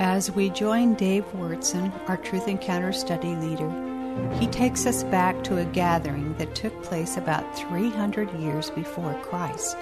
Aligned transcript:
As 0.00 0.30
we 0.30 0.48
join 0.48 0.94
Dave 0.94 1.26
Wyrtzen, 1.34 1.92
our 2.08 2.16
Truth 2.16 2.48
Encounter 2.48 2.90
study 2.90 3.36
leader, 3.36 3.70
he 4.40 4.46
takes 4.46 4.86
us 4.86 5.04
back 5.04 5.44
to 5.44 5.58
a 5.58 5.66
gathering 5.66 6.34
that 6.38 6.54
took 6.54 6.82
place 6.82 7.18
about 7.18 7.58
300 7.58 8.32
years 8.40 8.70
before 8.70 9.12
Christ. 9.20 9.78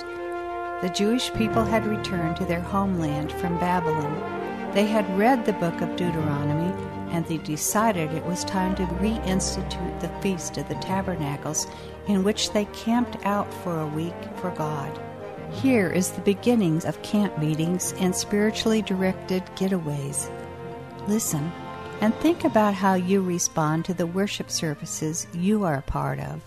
The 0.82 0.92
Jewish 0.92 1.32
people 1.34 1.64
had 1.64 1.86
returned 1.86 2.36
to 2.38 2.44
their 2.44 2.60
homeland 2.60 3.30
from 3.30 3.60
Babylon. 3.60 4.72
They 4.74 4.86
had 4.86 5.08
read 5.16 5.46
the 5.46 5.52
book 5.52 5.80
of 5.80 5.94
Deuteronomy 5.94 6.74
and 7.12 7.24
they 7.26 7.38
decided 7.38 8.12
it 8.12 8.26
was 8.26 8.42
time 8.42 8.74
to 8.74 8.86
reinstitute 8.86 10.00
the 10.00 10.10
Feast 10.20 10.56
of 10.58 10.68
the 10.68 10.74
Tabernacles, 10.74 11.68
in 12.08 12.24
which 12.24 12.50
they 12.50 12.64
camped 12.64 13.24
out 13.24 13.54
for 13.62 13.80
a 13.80 13.86
week 13.86 14.16
for 14.38 14.50
God. 14.50 15.00
Here 15.52 15.90
is 15.90 16.10
the 16.10 16.20
beginnings 16.20 16.84
of 16.84 17.00
camp 17.02 17.36
meetings 17.38 17.92
and 17.98 18.14
spiritually 18.14 18.82
directed 18.82 19.44
getaways. 19.56 20.30
Listen 21.08 21.50
and 22.00 22.14
think 22.16 22.44
about 22.44 22.74
how 22.74 22.94
you 22.94 23.22
respond 23.22 23.84
to 23.86 23.94
the 23.94 24.06
worship 24.06 24.50
services 24.50 25.26
you 25.32 25.64
are 25.64 25.76
a 25.76 25.82
part 25.82 26.20
of. 26.20 26.42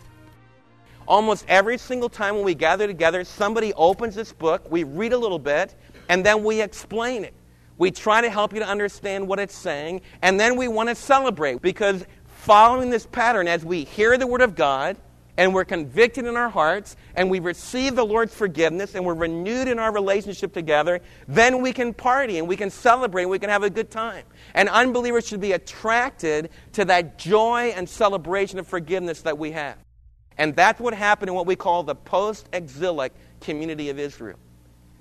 Almost 1.08 1.46
every 1.50 1.78
single 1.78 2.08
time 2.08 2.36
when 2.36 2.46
we 2.46 2.56
gather 2.56 2.88
together, 2.88 3.26
somebody 3.26 3.74
opens 3.74 4.16
this 4.16 4.32
book, 4.32 4.70
we 4.72 4.86
read 4.86 5.14
a 5.14 5.18
little 5.18 5.40
bit, 5.40 5.76
and 6.08 6.26
then 6.26 6.44
we 6.44 6.62
explain 6.62 7.26
it. 7.26 7.34
We 7.78 7.92
try 7.92 8.22
to 8.22 8.30
help 8.30 8.54
you 8.54 8.60
to 8.60 8.68
understand 8.68 9.28
what 9.28 9.40
it's 9.40 9.56
saying, 9.56 10.02
and 10.22 10.40
then 10.40 10.56
we 10.56 10.68
want 10.68 10.88
to 10.90 10.96
celebrate 10.96 11.62
because 11.62 12.06
following 12.28 12.92
this 12.92 13.08
pattern, 13.08 13.48
as 13.48 13.66
we 13.66 13.84
hear 13.84 14.18
the 14.18 14.28
Word 14.28 14.42
of 14.42 14.56
God, 14.56 14.96
and 15.42 15.56
we're 15.56 15.66
convicted 15.66 16.28
in 16.28 16.38
our 16.38 16.50
hearts, 16.50 16.96
and 17.16 17.28
we 17.28 17.40
receive 17.40 17.96
the 17.96 18.06
Lord's 18.06 18.32
forgiveness, 18.32 18.94
and 18.94 19.04
we're 19.04 19.16
renewed 19.16 19.68
in 19.68 19.80
our 19.80 19.92
relationship 19.92 20.54
together, 20.54 21.00
then 21.28 21.64
we 21.64 21.74
can 21.74 21.96
party 21.96 22.38
and 22.38 22.48
we 22.48 22.56
can 22.56 22.70
celebrate 22.70 23.24
and 23.24 23.32
we 23.32 23.40
can 23.40 23.50
have 23.50 23.64
a 23.64 23.70
good 23.72 23.90
time. 23.90 24.24
And 24.54 24.70
unbelievers 24.70 25.28
should 25.28 25.42
be 25.42 25.54
attracted 25.54 26.52
to 26.74 26.86
that 26.86 27.18
joy 27.18 27.74
and 27.76 27.90
celebration 27.90 28.60
of 28.60 28.68
forgiveness 28.68 29.24
that 29.24 29.36
we 29.36 29.50
have. 29.50 29.78
And 30.38 30.56
that's 30.56 30.80
what 30.80 30.94
happened 30.94 31.30
in 31.30 31.34
what 31.34 31.48
we 31.48 31.56
call 31.56 31.82
the 31.82 31.96
post 31.96 32.48
exilic 32.54 33.12
community 33.40 33.90
of 33.90 33.98
Israel. 33.98 34.38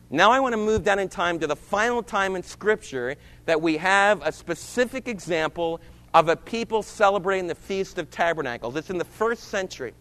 Now 0.09 0.31
I 0.31 0.41
want 0.41 0.55
to 0.55 0.57
move 0.57 0.85
down 0.85 0.99
in 0.99 1.11
time 1.11 1.39
to 1.41 1.49
the 1.49 1.55
final 1.55 2.03
time 2.03 2.35
in 2.35 2.43
Scripture 2.43 3.17
that 3.45 3.61
we 3.61 3.77
have 3.77 4.23
a 4.25 4.33
specific 4.33 5.07
example 5.07 5.83
of 6.15 6.31
a 6.31 6.37
people 6.37 6.83
celebrating 6.83 7.47
the 7.47 7.55
Feast 7.55 7.99
of 7.99 8.11
Tabernacles. 8.11 8.75
It's 8.77 8.89
in 8.89 8.97
the 8.97 9.05
first 9.05 9.45
century. 9.45 9.93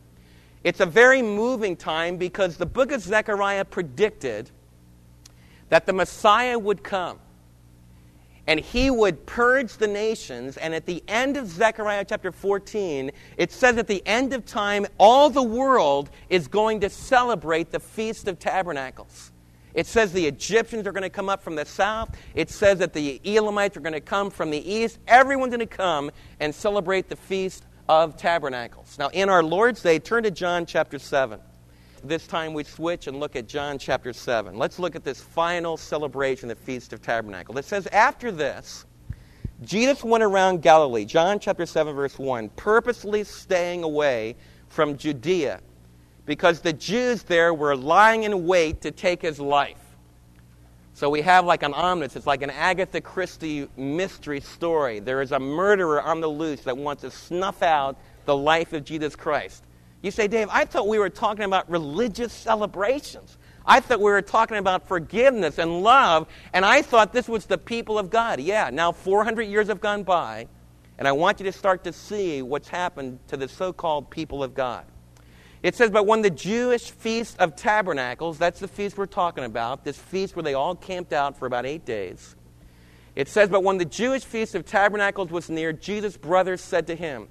It's 0.64 0.80
a 0.80 0.86
very 0.86 1.22
moving 1.22 1.76
time 1.76 2.18
because 2.18 2.58
the 2.58 2.66
book 2.66 2.92
of 2.92 3.02
Zechariah 3.02 3.66
predicted 3.66 4.52
that 5.70 5.86
the 5.86 5.94
Messiah 5.94 6.60
would 6.60 6.84
come 6.84 7.20
and 8.50 8.60
he 8.60 8.90
would 8.90 9.26
purge 9.28 9.78
the 9.78 9.88
nations. 9.88 10.58
And 10.58 10.74
at 10.74 10.88
the 10.88 11.04
end 11.08 11.38
of 11.38 11.48
Zechariah 11.48 12.04
chapter 12.04 12.32
14, 12.32 13.12
it 13.38 13.52
says 13.52 13.78
at 13.78 13.88
the 13.88 14.02
end 14.08 14.34
of 14.34 14.46
time, 14.46 14.88
all 14.98 15.30
the 15.30 15.44
world 15.44 16.10
is 16.30 16.48
going 16.48 16.80
to 16.82 16.90
celebrate 16.90 17.72
the 17.72 17.80
Feast 17.80 18.28
of 18.28 18.40
Tabernacles. 18.40 19.32
It 19.76 19.86
says 19.86 20.12
the 20.12 20.26
Egyptians 20.26 20.88
are 20.88 20.92
going 20.92 21.04
to 21.04 21.12
come 21.12 21.30
up 21.30 21.44
from 21.44 21.56
the 21.56 21.66
south. 21.66 22.18
It 22.34 22.50
says 22.50 22.80
that 22.80 22.94
the 22.94 23.22
Elamites 23.24 23.78
are 23.78 23.82
going 23.82 23.94
to 23.94 24.02
come 24.02 24.32
from 24.32 24.50
the 24.50 24.70
east. 24.72 24.98
Everyone's 25.08 25.52
going 25.52 25.60
to 25.60 25.68
come 25.68 26.10
and 26.40 26.54
celebrate 26.54 27.08
the 27.08 27.16
Feast 27.16 27.66
of 27.90 28.16
Tabernacles. 28.16 28.98
Now, 29.00 29.10
in 29.10 29.30
our 29.30 29.42
Lord's 29.42 29.82
Day, 29.82 29.98
turn 29.98 30.22
to 30.22 30.32
John 30.32 30.68
chapter 30.68 31.00
7. 31.00 31.40
This 32.04 32.28
time 32.28 32.54
we 32.54 32.64
switch 32.64 33.08
and 33.08 33.20
look 33.20 33.36
at 33.36 33.48
John 33.48 33.80
chapter 33.80 34.14
7. 34.14 34.56
Let's 34.56 34.78
look 34.78 34.96
at 34.96 35.04
this 35.04 35.20
final 35.20 35.76
celebration, 35.76 36.48
the 36.48 36.56
Feast 36.56 36.94
of 36.94 37.02
Tabernacles. 37.02 37.58
It 37.58 37.66
says, 37.66 37.88
After 37.88 38.32
this, 38.32 38.86
Jesus 39.64 40.04
went 40.04 40.24
around 40.24 40.62
Galilee, 40.62 41.04
John 41.04 41.40
chapter 41.40 41.66
7, 41.66 41.96
verse 41.96 42.20
1, 42.20 42.50
purposely 42.50 43.24
staying 43.24 43.84
away 43.84 44.36
from 44.70 44.96
Judea 44.96 45.60
because 46.28 46.62
the 46.62 46.74
Jews 46.74 47.24
there 47.24 47.56
were 47.56 47.76
lying 47.76 48.22
in 48.22 48.46
wait 48.46 48.82
to 48.82 48.92
take 48.92 49.20
his 49.24 49.40
life. 49.40 49.89
So 51.00 51.10
we 51.10 51.22
have 51.22 51.46
like 51.46 51.64
an 51.64 51.74
ominous, 51.74 52.18
it's 52.18 52.28
like 52.28 52.42
an 52.42 52.50
Agatha 52.50 53.00
Christie 53.00 53.70
mystery 53.78 54.42
story. 54.42 55.00
There 55.00 55.22
is 55.22 55.32
a 55.32 55.40
murderer 55.40 56.02
on 56.02 56.20
the 56.20 56.28
loose 56.28 56.64
that 56.64 56.78
wants 56.78 57.04
to 57.04 57.10
snuff 57.10 57.64
out 57.64 57.98
the 58.26 58.36
life 58.36 58.74
of 58.74 58.84
Jesus 58.84 59.16
Christ. 59.16 59.64
You 60.02 60.12
say, 60.12 60.28
Dave, 60.28 60.50
I 60.52 60.66
thought 60.66 60.90
we 60.90 61.00
were 61.00 61.10
talking 61.10 61.46
about 61.46 61.72
religious 61.72 62.34
celebrations. 62.34 63.38
I 63.66 63.80
thought 63.80 64.00
we 64.00 64.12
were 64.12 64.22
talking 64.22 64.58
about 64.58 64.90
forgiveness 64.90 65.58
and 65.58 65.84
love, 65.84 66.28
and 66.52 66.66
I 66.66 66.82
thought 66.82 67.14
this 67.14 67.30
was 67.30 67.46
the 67.46 67.58
people 67.58 67.98
of 67.98 68.10
God. 68.10 68.42
Yeah, 68.42 68.70
now 68.70 68.92
400 68.92 69.44
years 69.44 69.70
have 69.70 69.80
gone 69.80 70.04
by, 70.04 70.48
and 70.98 71.08
I 71.08 71.14
want 71.14 71.40
you 71.40 71.46
to 71.46 71.54
start 71.54 71.86
to 71.86 71.94
see 71.94 72.42
what's 72.42 72.68
happened 72.68 73.20
to 73.30 73.38
the 73.38 73.48
so 73.48 73.72
called 73.72 74.10
people 74.10 74.44
of 74.44 74.54
God. 74.54 74.84
It 75.62 75.76
says, 75.76 75.90
But 75.90 76.06
when 76.06 76.22
the 76.22 76.30
Jewish 76.30 76.92
Feast 76.92 77.38
of 77.40 77.56
Tabernacles, 77.56 78.38
that's 78.38 78.60
the 78.60 78.68
feast 78.68 78.98
we're 78.98 79.06
talking 79.06 79.44
about, 79.44 79.84
this 79.84 79.98
feast 79.98 80.36
where 80.36 80.44
they 80.44 80.54
all 80.54 80.76
camped 80.76 81.14
out 81.14 81.38
for 81.38 81.46
about 81.46 81.66
eight 81.66 81.86
days. 81.86 82.36
It 83.16 83.28
says, 83.28 83.50
But 83.50 83.64
when 83.64 83.78
the 83.78 83.86
Jewish 83.86 84.24
Feast 84.24 84.56
of 84.56 84.66
Tabernacles 84.66 85.30
was 85.30 85.50
near, 85.50 85.74
Jesus' 85.74 86.16
brothers 86.16 86.62
said 86.62 86.88
to 86.88 86.96
him, 86.96 87.28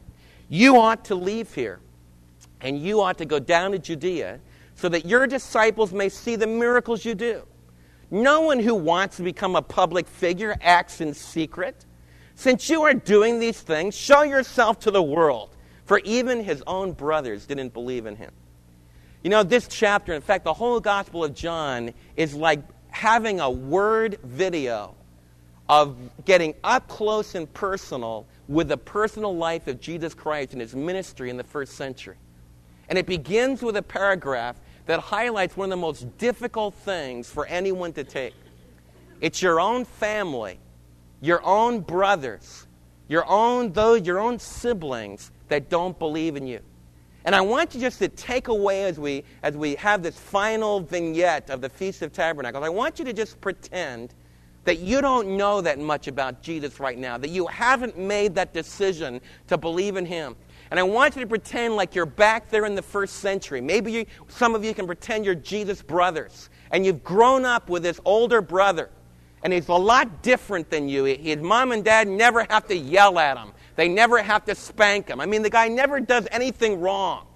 You 0.49 0.77
ought 0.77 1.06
to 1.06 1.15
leave 1.15 1.55
here 1.55 1.81
and 2.61 2.78
you 2.78 3.00
ought 3.00 3.19
to 3.19 3.25
go 3.25 3.39
down 3.39 3.72
to 3.72 3.78
Judea 3.78 4.41
so 4.75 4.89
that 4.89 5.06
your 5.06 5.27
disciples 5.27 5.93
may 5.93 6.09
see 6.09 6.37
the 6.37 6.47
miracles 6.47 7.05
you 7.05 7.15
do. 7.15 7.43
No 8.10 8.43
one 8.43 8.59
who 8.59 8.75
wants 8.75 9.16
to 9.16 9.22
become 9.22 9.56
a 9.56 9.62
public 9.62 10.06
figure 10.06 10.56
acts 10.60 11.00
in 11.00 11.15
secret. 11.15 11.84
Since 12.34 12.71
you 12.71 12.83
are 12.83 12.95
doing 12.95 13.41
these 13.41 13.60
things, 13.60 13.97
show 13.97 14.22
yourself 14.22 14.78
to 14.81 14.91
the 14.91 15.03
world, 15.03 15.56
for 15.88 16.00
even 16.00 16.44
his 16.44 16.62
own 16.66 16.93
brothers 16.93 17.47
didn't 17.47 17.72
believe 17.72 18.04
in 18.04 18.15
him. 18.15 18.31
You 19.22 19.31
know, 19.31 19.43
this 19.43 19.66
chapter, 19.66 20.12
in 20.12 20.21
fact, 20.21 20.44
the 20.44 20.53
whole 20.53 20.81
Gospel 20.81 21.25
of 21.25 21.34
John 21.34 21.94
is 22.15 22.34
like 22.34 22.60
having 22.91 23.41
a 23.41 23.49
word 23.49 24.19
video 24.22 24.94
of 25.66 25.97
getting 26.27 26.53
up 26.62 26.88
close 26.88 27.34
and 27.34 27.50
personal 27.54 28.27
with 28.48 28.69
the 28.69 28.77
personal 28.77 29.34
life 29.34 29.66
of 29.66 29.81
Jesus 29.81 30.12
Christ 30.12 30.53
and 30.53 30.60
his 30.60 30.77
ministry 30.77 31.31
in 31.31 31.38
the 31.38 31.44
first 31.44 31.72
century. 31.72 32.16
And 32.91 32.98
it 32.98 33.06
begins 33.06 33.62
with 33.62 33.77
a 33.78 33.82
paragraph 33.82 34.56
that 34.84 35.00
highlights 35.00 35.56
one 35.56 35.66
of 35.66 35.71
the 35.71 35.77
most 35.77 36.19
difficult 36.19 36.75
things 36.75 37.31
for 37.31 37.47
anyone 37.47 37.94
to 37.94 38.04
take. 38.04 38.34
It's 39.22 39.41
your 39.41 39.59
own 39.59 39.87
family, 39.87 40.60
your 41.22 41.43
own 41.43 41.81
brothers, 41.81 42.66
your 43.09 43.25
own 43.27 43.72
those 43.72 44.06
your 44.06 44.19
own 44.19 44.38
siblings 44.38 45.31
that 45.48 45.69
don't 45.69 45.98
believe 45.98 46.36
in 46.36 46.47
you. 46.47 46.60
And 47.25 47.34
I 47.34 47.41
want 47.41 47.75
you 47.75 47.81
just 47.81 47.98
to 47.98 48.09
take 48.09 48.48
away 48.48 48.84
as 48.84 48.98
we 48.98 49.25
as 49.42 49.56
we 49.56 49.75
have 49.75 50.03
this 50.03 50.19
final 50.19 50.81
vignette 50.81 51.50
of 51.50 51.60
the 51.60 51.69
Feast 51.69 52.03
of 52.03 52.12
Tabernacles. 52.12 52.64
I 52.64 52.69
want 52.69 52.98
you 52.98 53.04
to 53.04 53.12
just 53.12 53.41
pretend 53.41 54.14
that 54.64 54.78
you 54.81 55.00
don't 55.00 55.36
know 55.36 55.60
that 55.60 55.78
much 55.78 56.09
about 56.09 56.42
Jesus 56.42 56.78
right 56.78 56.98
now, 56.98 57.16
that 57.16 57.31
you 57.31 57.47
haven't 57.47 57.98
made 57.98 58.34
that 58.34 58.53
decision 58.53 59.20
to 59.47 59.56
believe 59.56 59.97
in 59.97 60.04
him. 60.04 60.36
And 60.70 60.78
I 60.78 60.82
want 60.82 61.16
you 61.16 61.22
to 61.22 61.26
pretend 61.26 61.75
like 61.76 61.94
you're 61.94 62.06
back 62.06 62.50
there 62.50 62.66
in 62.66 62.75
the 62.75 62.82
first 62.82 63.16
century. 63.16 63.60
Maybe 63.60 63.92
you, 63.92 64.06
some 64.28 64.54
of 64.54 64.65
you 64.65 64.75
can 64.75 64.86
pretend 64.86 65.25
you're 65.25 65.34
Jesus' 65.34 65.80
brothers. 65.80 66.50
And 66.70 66.84
you've 66.84 67.03
grown 67.03 67.47
up 67.47 67.70
with 67.70 67.82
this 67.82 67.98
older 68.04 68.42
brother. 68.42 68.91
And 69.42 69.53
he's 69.53 69.69
a 69.69 69.72
lot 69.72 70.22
different 70.22 70.69
than 70.69 70.88
you. 70.88 71.04
His 71.04 71.38
mom 71.38 71.72
and 71.72 71.84
dad 71.84 72.09
never 72.09 72.44
have 72.50 72.66
to 72.66 72.76
yell 72.76 73.19
at 73.19 73.38
him, 73.38 73.53
they 73.78 73.89
never 73.89 74.21
have 74.21 74.44
to 74.47 74.56
spank 74.56 75.06
him. 75.06 75.21
I 75.21 75.27
mean, 75.27 75.43
the 75.43 75.50
guy 75.50 75.69
never 75.69 76.00
does 76.00 76.27
anything 76.33 76.81
wrong. 76.81 77.28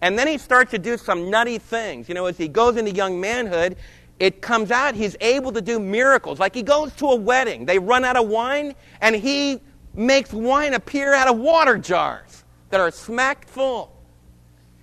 And 0.00 0.16
then 0.16 0.28
he 0.28 0.38
starts 0.38 0.70
to 0.70 0.78
do 0.78 0.96
some 0.96 1.30
nutty 1.30 1.58
things. 1.58 2.08
You 2.08 2.14
know, 2.14 2.26
as 2.26 2.38
he 2.38 2.46
goes 2.46 2.76
into 2.76 2.92
young 2.92 3.20
manhood, 3.20 3.76
it 4.20 4.40
comes 4.40 4.70
out 4.70 4.94
he's 4.94 5.16
able 5.20 5.50
to 5.50 5.60
do 5.60 5.80
miracles. 5.80 6.38
Like 6.38 6.54
he 6.54 6.62
goes 6.62 6.94
to 6.94 7.06
a 7.06 7.16
wedding, 7.16 7.66
they 7.66 7.80
run 7.80 8.04
out 8.04 8.16
of 8.16 8.28
wine, 8.28 8.76
and 9.00 9.16
he 9.16 9.60
makes 9.92 10.32
wine 10.32 10.74
appear 10.74 11.12
out 11.12 11.26
of 11.26 11.38
water 11.38 11.76
jars 11.76 12.44
that 12.68 12.78
are 12.78 12.92
smacked 12.92 13.50
full. 13.50 13.92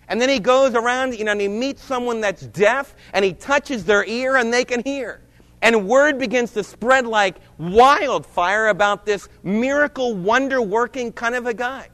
And 0.10 0.20
then 0.20 0.28
he 0.28 0.40
goes 0.40 0.76
around, 0.76 1.18
you 1.18 1.24
know, 1.24 1.32
and 1.32 1.40
he 1.40 1.48
meets 1.48 1.82
someone 1.82 2.20
that's 2.20 2.42
deaf, 2.42 2.94
and 3.14 3.24
he 3.24 3.32
touches 3.32 3.86
their 3.86 4.04
ear, 4.04 4.36
and 4.36 4.52
they 4.52 4.66
can 4.66 4.84
hear. 4.84 5.22
And 5.68 5.86
word 5.86 6.18
begins 6.18 6.54
to 6.54 6.64
spread 6.64 7.06
like 7.06 7.36
wildfire 7.58 8.70
about 8.70 9.06
this 9.06 9.28
miracle, 9.44 10.16
wonder 10.16 10.62
working 10.62 11.12
kind 11.12 11.36
of 11.36 11.46
a 11.46 11.54
guy. 11.54 11.90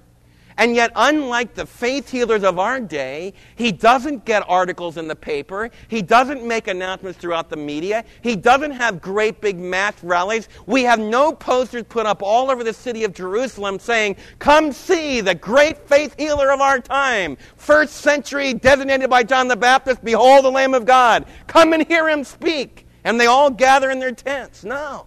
And 0.57 0.75
yet, 0.75 0.91
unlike 0.95 1.55
the 1.55 1.65
faith 1.65 2.11
healers 2.11 2.43
of 2.43 2.59
our 2.59 2.79
day, 2.79 3.33
he 3.55 3.71
doesn't 3.71 4.25
get 4.25 4.47
articles 4.47 4.97
in 4.97 5.07
the 5.07 5.15
paper. 5.15 5.71
He 5.87 6.03
doesn't 6.03 6.43
make 6.43 6.67
announcements 6.67 7.17
throughout 7.17 7.49
the 7.49 7.55
media. 7.55 8.05
He 8.21 8.35
doesn't 8.35 8.73
have 8.73 9.01
great 9.01 9.41
big 9.41 9.57
mass 9.57 9.95
rallies. 10.03 10.49
We 10.67 10.83
have 10.83 10.99
no 10.99 11.33
posters 11.33 11.85
put 11.89 12.05
up 12.05 12.21
all 12.21 12.51
over 12.51 12.63
the 12.63 12.73
city 12.73 13.03
of 13.05 13.15
Jerusalem 13.15 13.79
saying, 13.79 14.17
Come 14.37 14.71
see 14.71 15.19
the 15.19 15.33
great 15.33 15.79
faith 15.89 16.13
healer 16.19 16.51
of 16.51 16.61
our 16.61 16.79
time. 16.79 17.39
First 17.55 17.95
century, 17.95 18.53
designated 18.53 19.09
by 19.09 19.23
John 19.23 19.47
the 19.47 19.55
Baptist, 19.55 20.03
behold 20.03 20.45
the 20.45 20.51
Lamb 20.51 20.75
of 20.75 20.85
God. 20.85 21.25
Come 21.47 21.73
and 21.73 21.87
hear 21.87 22.07
him 22.07 22.23
speak. 22.23 22.82
And 23.03 23.19
they 23.19 23.25
all 23.25 23.49
gather 23.49 23.91
in 23.91 23.99
their 23.99 24.11
tents. 24.11 24.63
No. 24.63 25.05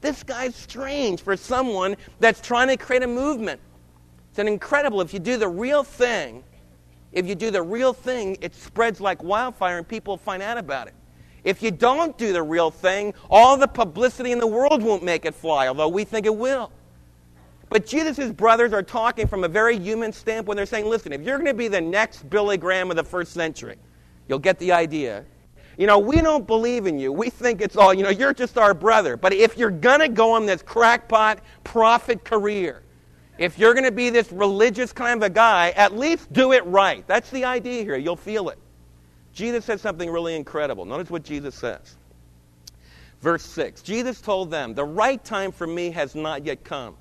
This 0.00 0.22
guy's 0.22 0.54
strange 0.54 1.22
for 1.22 1.36
someone 1.36 1.96
that's 2.20 2.40
trying 2.40 2.68
to 2.68 2.76
create 2.76 3.02
a 3.02 3.06
movement. 3.06 3.60
It's 4.30 4.38
an 4.38 4.48
incredible. 4.48 5.00
If 5.00 5.14
you 5.14 5.20
do 5.20 5.36
the 5.36 5.48
real 5.48 5.82
thing, 5.82 6.44
if 7.12 7.26
you 7.26 7.34
do 7.34 7.50
the 7.50 7.62
real 7.62 7.92
thing, 7.92 8.36
it 8.40 8.54
spreads 8.54 9.00
like 9.00 9.22
wildfire 9.22 9.78
and 9.78 9.86
people 9.86 10.16
find 10.16 10.42
out 10.42 10.58
about 10.58 10.88
it. 10.88 10.94
If 11.44 11.62
you 11.62 11.70
don't 11.70 12.16
do 12.18 12.32
the 12.32 12.42
real 12.42 12.70
thing, 12.70 13.14
all 13.30 13.56
the 13.56 13.68
publicity 13.68 14.32
in 14.32 14.38
the 14.38 14.46
world 14.46 14.82
won't 14.82 15.04
make 15.04 15.24
it 15.24 15.34
fly, 15.34 15.68
although 15.68 15.88
we 15.88 16.04
think 16.04 16.26
it 16.26 16.34
will. 16.34 16.72
But 17.68 17.86
Jesus' 17.86 18.32
brothers 18.32 18.72
are 18.72 18.82
talking 18.82 19.26
from 19.26 19.44
a 19.44 19.48
very 19.48 19.78
human 19.78 20.12
standpoint. 20.12 20.56
They're 20.56 20.66
saying, 20.66 20.86
listen, 20.86 21.12
if 21.12 21.22
you're 21.22 21.38
going 21.38 21.46
to 21.46 21.54
be 21.54 21.68
the 21.68 21.80
next 21.80 22.28
Billy 22.28 22.56
Graham 22.56 22.90
of 22.90 22.96
the 22.96 23.04
first 23.04 23.32
century, 23.32 23.76
you'll 24.28 24.38
get 24.38 24.58
the 24.58 24.72
idea. 24.72 25.24
You 25.76 25.86
know, 25.86 25.98
we 25.98 26.20
don't 26.20 26.46
believe 26.46 26.86
in 26.86 26.98
you. 26.98 27.12
We 27.12 27.30
think 27.30 27.60
it's 27.60 27.76
all, 27.76 27.92
you 27.92 28.02
know, 28.02 28.10
you're 28.10 28.34
just 28.34 28.56
our 28.58 28.74
brother. 28.74 29.16
But 29.16 29.32
if 29.32 29.56
you're 29.56 29.70
going 29.70 30.00
to 30.00 30.08
go 30.08 30.32
on 30.32 30.46
this 30.46 30.62
crackpot 30.62 31.40
prophet 31.64 32.24
career, 32.24 32.82
if 33.38 33.58
you're 33.58 33.74
going 33.74 33.84
to 33.84 33.92
be 33.92 34.10
this 34.10 34.30
religious 34.30 34.92
kind 34.92 35.22
of 35.22 35.26
a 35.26 35.30
guy, 35.32 35.70
at 35.70 35.96
least 35.96 36.32
do 36.32 36.52
it 36.52 36.64
right. 36.66 37.04
That's 37.08 37.30
the 37.30 37.44
idea 37.44 37.82
here. 37.82 37.96
You'll 37.96 38.14
feel 38.16 38.48
it. 38.50 38.58
Jesus 39.32 39.64
says 39.64 39.80
something 39.80 40.08
really 40.08 40.36
incredible. 40.36 40.84
Notice 40.84 41.10
what 41.10 41.24
Jesus 41.24 41.54
says. 41.56 41.96
Verse 43.20 43.42
6 43.42 43.82
Jesus 43.82 44.20
told 44.20 44.50
them, 44.50 44.74
The 44.74 44.84
right 44.84 45.22
time 45.24 45.50
for 45.50 45.66
me 45.66 45.90
has 45.90 46.14
not 46.14 46.46
yet 46.46 46.62
come. 46.62 46.94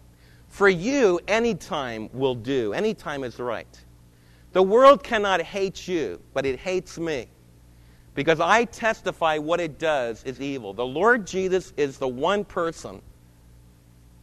For 0.48 0.70
you, 0.70 1.20
any 1.28 1.56
time 1.56 2.10
will 2.14 2.36
do. 2.36 2.74
Any 2.74 2.94
time 2.94 3.24
is 3.24 3.40
right. 3.40 3.68
The 4.54 4.62
world 4.62 5.04
cannot 5.04 5.42
hate 5.42 5.88
you, 5.88 6.22
but 6.34 6.46
it 6.46 6.60
hates 6.60 6.98
me. 6.98 7.28
Because 8.16 8.40
I 8.40 8.66
testify 8.66 9.38
what 9.38 9.60
it 9.60 9.80
does 9.80 10.24
is 10.24 10.40
evil. 10.40 10.74
The 10.74 10.86
Lord 10.86 11.26
Jesus 11.26 11.74
is 11.78 11.98
the 11.98 12.08
one 12.08 12.46
person 12.46 13.02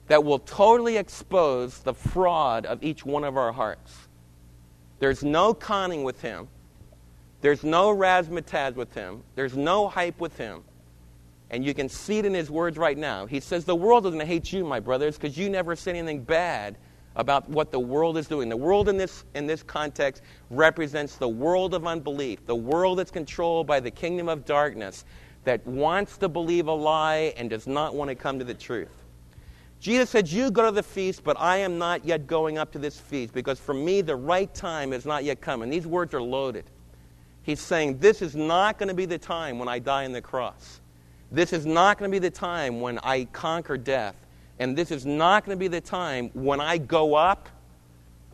that 0.07 0.25
will 0.25 0.39
totally 0.41 0.97
expose 0.97 1.79
the 1.79 1.95
fraud 1.95 2.67
of 2.67 2.83
each 2.83 3.05
one 3.05 3.25
of 3.25 3.37
our 3.37 3.53
hearts. 3.53 4.09
There's 4.99 5.23
no 5.23 5.55
conning 5.55 6.05
with 6.05 6.21
him. 6.21 6.49
There's 7.41 7.65
no 7.65 7.95
razzmatazz 7.95 8.75
with 8.75 8.93
him. 8.95 9.23
There's 9.35 9.57
no 9.57 9.89
hype 9.89 10.21
with 10.21 10.37
him. 10.37 10.63
And 11.51 11.65
you 11.65 11.75
can 11.75 11.89
see 11.89 12.19
it 12.19 12.25
in 12.25 12.35
his 12.35 12.51
words 12.51 12.77
right 12.77 12.99
now. 12.99 13.27
He 13.27 13.41
says, 13.41 13.65
The 13.65 13.75
world 13.75 14.05
doesn't 14.05 14.21
hate 14.21 14.53
you, 14.53 14.65
my 14.65 14.79
brothers, 14.79 15.17
because 15.17 15.37
you 15.37 15.49
never 15.49 15.75
said 15.75 15.97
anything 15.97 16.23
bad 16.23 16.77
about 17.17 17.49
what 17.49 17.71
the 17.71 17.81
world 17.81 18.17
is 18.17 18.29
doing. 18.29 18.49
The 18.49 18.57
world 18.57 18.89
in 18.89 18.97
this, 18.97 19.25
in 19.35 19.47
this 19.47 19.63
context 19.63 20.23
represents 20.49 21.17
the 21.17 21.29
world 21.29 21.75
of 21.75 21.87
unbelief, 21.87 22.47
the 22.47 22.55
world 22.55 22.99
that's 22.99 23.11
controlled 23.11 23.67
by 23.67 23.81
the 23.81 23.91
kingdom 23.91 24.29
of 24.29 24.45
darkness 24.45 25.05
that 25.45 25.67
wants 25.67 26.19
to 26.19 26.29
believe 26.29 26.69
a 26.69 26.73
lie 26.73 27.35
and 27.37 27.51
does 27.51 27.67
not 27.67 27.95
want 27.95 28.09
to 28.09 28.15
come 28.15 28.39
to 28.39 28.45
the 28.45 28.55
truth. 28.55 28.89
Jesus 29.81 30.11
said, 30.11 30.29
You 30.29 30.51
go 30.51 30.67
to 30.67 30.71
the 30.71 30.83
feast, 30.83 31.25
but 31.25 31.41
I 31.41 31.57
am 31.59 31.79
not 31.79 32.05
yet 32.05 32.27
going 32.27 32.59
up 32.59 32.71
to 32.73 32.79
this 32.79 33.01
feast 33.01 33.33
because 33.33 33.59
for 33.59 33.73
me 33.75 34.03
the 34.03 34.17
right 34.17 34.53
time 34.55 34.93
has 34.93 35.07
not 35.07 35.25
yet 35.25 35.41
come. 35.41 35.63
And 35.63 35.73
these 35.73 35.87
words 35.87 36.13
are 36.13 36.23
loaded. 36.23 36.65
He's 37.43 37.61
saying, 37.61 37.99
This 37.99 38.21
is 38.21 38.37
not 38.37 38.79
going 38.79 38.91
to 38.91 38.95
be 38.95 39.07
the 39.07 39.19
time 39.19 39.59
when 39.59 39.69
I 39.69 39.79
die 39.79 40.05
on 40.05 40.13
the 40.13 40.21
cross. 40.21 40.81
This 41.33 41.53
is 41.53 41.65
not 41.65 41.99
going 41.99 42.11
to 42.11 42.15
be 42.15 42.19
the 42.19 42.31
time 42.31 42.81
when 42.81 42.99
I 42.99 43.25
conquer 43.27 43.79
death. 43.79 44.17
And 44.61 44.77
this 44.77 44.91
is 44.91 45.07
not 45.07 45.47
going 45.47 45.57
to 45.57 45.59
be 45.59 45.69
the 45.69 45.81
time 45.81 46.31
when 46.35 46.61
I 46.61 46.77
go 46.77 47.15
up. 47.15 47.49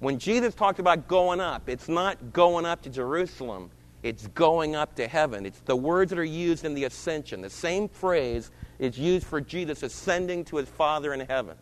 When 0.01 0.19
Jesus 0.19 0.55
talked 0.55 0.81
about 0.81 1.07
going 1.07 1.41
up, 1.41 1.69
it's 1.69 1.89
not 1.89 2.33
going 2.33 2.67
up 2.67 2.83
to 2.83 2.91
Jerusalem, 2.91 3.71
it's 4.03 4.27
going 4.29 4.75
up 4.75 4.97
to 4.97 5.07
heaven. 5.07 5.47
It's 5.47 5.61
the 5.61 5.77
words 5.77 6.11
that 6.11 6.19
are 6.19 6.25
used 6.25 6.65
in 6.65 6.75
the 6.75 6.85
ascension. 6.85 7.41
The 7.41 7.49
same 7.49 7.89
phrase 7.89 8.51
is 8.79 8.99
used 8.99 9.27
for 9.27 9.41
Jesus 9.41 9.83
ascending 9.85 10.45
to 10.47 10.57
his 10.57 10.69
Father 10.69 11.15
in 11.15 11.21
heaven. 11.21 11.57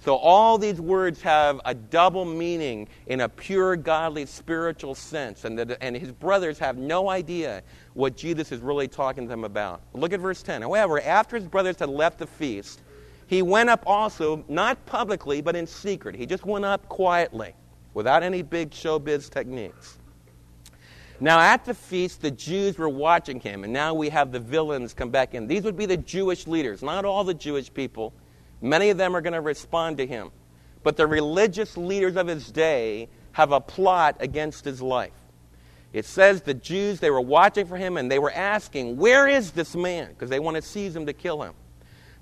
So 0.00 0.16
all 0.16 0.58
these 0.58 0.80
words 0.80 1.20
have 1.22 1.60
a 1.64 1.74
double 1.74 2.24
meaning 2.24 2.88
in 3.06 3.20
a 3.20 3.28
pure, 3.28 3.76
godly, 3.76 4.26
spiritual 4.26 4.94
sense. 4.94 5.44
And, 5.44 5.58
the, 5.58 5.82
and 5.82 5.96
his 5.96 6.12
brothers 6.12 6.58
have 6.58 6.76
no 6.76 7.10
idea 7.10 7.62
what 7.94 8.16
Jesus 8.16 8.52
is 8.52 8.60
really 8.60 8.88
talking 8.88 9.24
to 9.24 9.28
them 9.28 9.44
about. 9.44 9.82
Look 9.94 10.12
at 10.12 10.20
verse 10.20 10.42
10. 10.42 10.62
However, 10.62 11.00
after 11.00 11.36
his 11.36 11.46
brothers 11.46 11.78
had 11.78 11.88
left 11.88 12.18
the 12.18 12.26
feast, 12.26 12.80
he 13.26 13.42
went 13.42 13.68
up 13.68 13.82
also, 13.86 14.44
not 14.48 14.84
publicly, 14.86 15.40
but 15.40 15.56
in 15.56 15.66
secret. 15.66 16.14
He 16.14 16.26
just 16.26 16.44
went 16.44 16.64
up 16.64 16.88
quietly, 16.88 17.54
without 17.94 18.22
any 18.22 18.42
big 18.42 18.70
showbiz 18.70 19.28
techniques. 19.28 19.98
Now, 21.18 21.40
at 21.40 21.64
the 21.64 21.74
feast, 21.74 22.20
the 22.20 22.30
Jews 22.30 22.76
were 22.78 22.88
watching 22.88 23.40
him, 23.40 23.64
and 23.64 23.72
now 23.72 23.94
we 23.94 24.10
have 24.10 24.32
the 24.32 24.40
villains 24.40 24.92
come 24.92 25.10
back 25.10 25.34
in. 25.34 25.46
These 25.46 25.62
would 25.62 25.76
be 25.76 25.86
the 25.86 25.96
Jewish 25.96 26.46
leaders, 26.46 26.82
not 26.82 27.04
all 27.04 27.24
the 27.24 27.34
Jewish 27.34 27.72
people. 27.72 28.12
Many 28.60 28.90
of 28.90 28.98
them 28.98 29.16
are 29.16 29.20
going 29.20 29.32
to 29.32 29.40
respond 29.40 29.96
to 29.98 30.06
him. 30.06 30.30
But 30.82 30.96
the 30.96 31.06
religious 31.06 31.76
leaders 31.76 32.16
of 32.16 32.26
his 32.26 32.50
day 32.52 33.08
have 33.32 33.50
a 33.50 33.60
plot 33.60 34.16
against 34.20 34.64
his 34.64 34.80
life. 34.80 35.12
It 35.92 36.04
says 36.04 36.42
the 36.42 36.54
Jews, 36.54 37.00
they 37.00 37.10
were 37.10 37.20
watching 37.20 37.66
for 37.66 37.76
him 37.76 37.96
and 37.96 38.10
they 38.10 38.18
were 38.18 38.32
asking, 38.32 38.96
Where 38.98 39.26
is 39.26 39.52
this 39.52 39.74
man? 39.74 40.10
Because 40.10 40.28
they 40.28 40.38
want 40.38 40.56
to 40.56 40.62
seize 40.62 40.94
him 40.94 41.06
to 41.06 41.12
kill 41.12 41.42
him. 41.42 41.54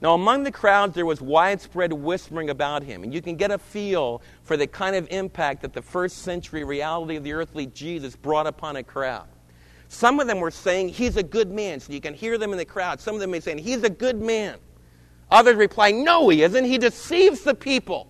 Now, 0.01 0.15
among 0.15 0.43
the 0.43 0.53
crowds, 0.53 0.95
there 0.95 1.07
was 1.07 1.21
widespread 1.21 1.93
whispering 1.93 2.51
about 2.51 2.83
him, 2.83 3.05
and 3.05 3.15
you 3.15 3.23
can 3.23 3.37
get 3.37 3.51
a 3.51 3.59
feel 3.59 4.23
for 4.43 4.57
the 4.57 4.67
kind 4.67 4.97
of 4.97 5.09
impact 5.11 5.63
that 5.63 5.73
the 5.73 5.83
first 5.83 6.19
century 6.19 6.65
reality 6.65 7.17
of 7.17 7.25
the 7.25 7.33
earthly 7.33 7.67
Jesus 7.67 8.17
brought 8.17 8.47
upon 8.47 8.77
a 8.77 8.83
crowd. 8.83 9.29
Some 9.89 10.19
of 10.19 10.27
them 10.27 10.41
were 10.41 10.51
saying, 10.51 10.89
He's 10.89 11.17
a 11.17 11.23
good 11.23 11.51
man, 11.51 11.81
so 11.81 11.93
you 11.93 12.01
can 12.01 12.15
hear 12.15 12.37
them 12.37 12.53
in 12.53 12.59
the 12.59 12.65
crowd. 12.65 13.01
Some 13.01 13.15
of 13.15 13.21
them 13.21 13.31
may 13.31 13.41
saying, 13.41 13.59
He's 13.59 13.83
a 13.83 13.91
good 13.91 14.21
man. 14.21 14.59
Others 15.31 15.57
reply, 15.57 15.93
No, 15.93 16.29
he 16.29 16.43
isn't. 16.43 16.65
He 16.65 16.79
deceives 16.79 17.43
the 17.43 17.55
people. 17.55 18.09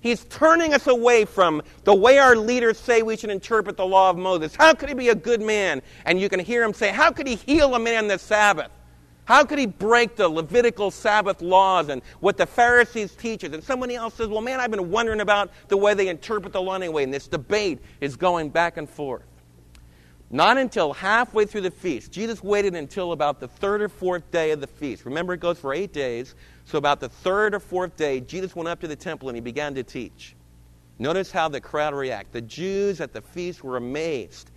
He's 0.00 0.24
turning 0.26 0.72
us 0.72 0.86
away 0.86 1.24
from 1.24 1.62
the 1.82 1.94
way 1.94 2.18
our 2.18 2.36
leaders 2.36 2.78
say 2.78 3.02
we 3.02 3.16
should 3.16 3.30
interpret 3.30 3.76
the 3.76 3.86
law 3.86 4.10
of 4.10 4.16
Moses. 4.16 4.54
How 4.54 4.72
could 4.72 4.88
he 4.88 4.94
be 4.94 5.08
a 5.08 5.14
good 5.16 5.42
man? 5.42 5.82
And 6.04 6.20
you 6.20 6.28
can 6.28 6.38
hear 6.38 6.62
him 6.62 6.72
say, 6.72 6.90
How 6.90 7.10
could 7.10 7.26
he 7.26 7.34
heal 7.34 7.74
a 7.74 7.78
man 7.78 8.04
on 8.04 8.08
the 8.08 8.18
Sabbath? 8.18 8.70
How 9.26 9.44
could 9.44 9.58
he 9.58 9.66
break 9.66 10.14
the 10.14 10.28
Levitical 10.28 10.92
Sabbath 10.92 11.42
laws 11.42 11.88
and 11.88 12.00
what 12.20 12.36
the 12.36 12.46
Pharisees 12.46 13.12
teaches? 13.12 13.52
And 13.52 13.62
somebody 13.62 13.96
else 13.96 14.14
says, 14.14 14.28
Well, 14.28 14.40
man, 14.40 14.60
I've 14.60 14.70
been 14.70 14.90
wondering 14.90 15.20
about 15.20 15.50
the 15.66 15.76
way 15.76 15.94
they 15.94 16.08
interpret 16.08 16.52
the 16.52 16.62
law 16.62 16.74
anyway. 16.74 17.02
And 17.02 17.12
this 17.12 17.26
debate 17.26 17.80
is 18.00 18.16
going 18.16 18.50
back 18.50 18.76
and 18.76 18.88
forth. 18.88 19.26
Not 20.30 20.58
until 20.58 20.92
halfway 20.92 21.44
through 21.44 21.62
the 21.62 21.70
feast. 21.72 22.12
Jesus 22.12 22.42
waited 22.42 22.76
until 22.76 23.12
about 23.12 23.40
the 23.40 23.48
third 23.48 23.82
or 23.82 23.88
fourth 23.88 24.30
day 24.30 24.52
of 24.52 24.60
the 24.60 24.66
feast. 24.68 25.04
Remember, 25.04 25.34
it 25.34 25.40
goes 25.40 25.58
for 25.58 25.74
eight 25.74 25.92
days. 25.92 26.36
So, 26.64 26.78
about 26.78 27.00
the 27.00 27.08
third 27.08 27.54
or 27.54 27.60
fourth 27.60 27.96
day, 27.96 28.20
Jesus 28.20 28.54
went 28.54 28.68
up 28.68 28.80
to 28.80 28.88
the 28.88 28.96
temple 28.96 29.28
and 29.28 29.36
he 29.36 29.40
began 29.40 29.74
to 29.74 29.82
teach. 29.82 30.36
Notice 31.00 31.32
how 31.32 31.48
the 31.48 31.60
crowd 31.60 31.94
reacted. 31.94 32.32
The 32.32 32.40
Jews 32.42 33.00
at 33.00 33.12
the 33.12 33.22
feast 33.22 33.64
were 33.64 33.76
amazed. 33.76 34.50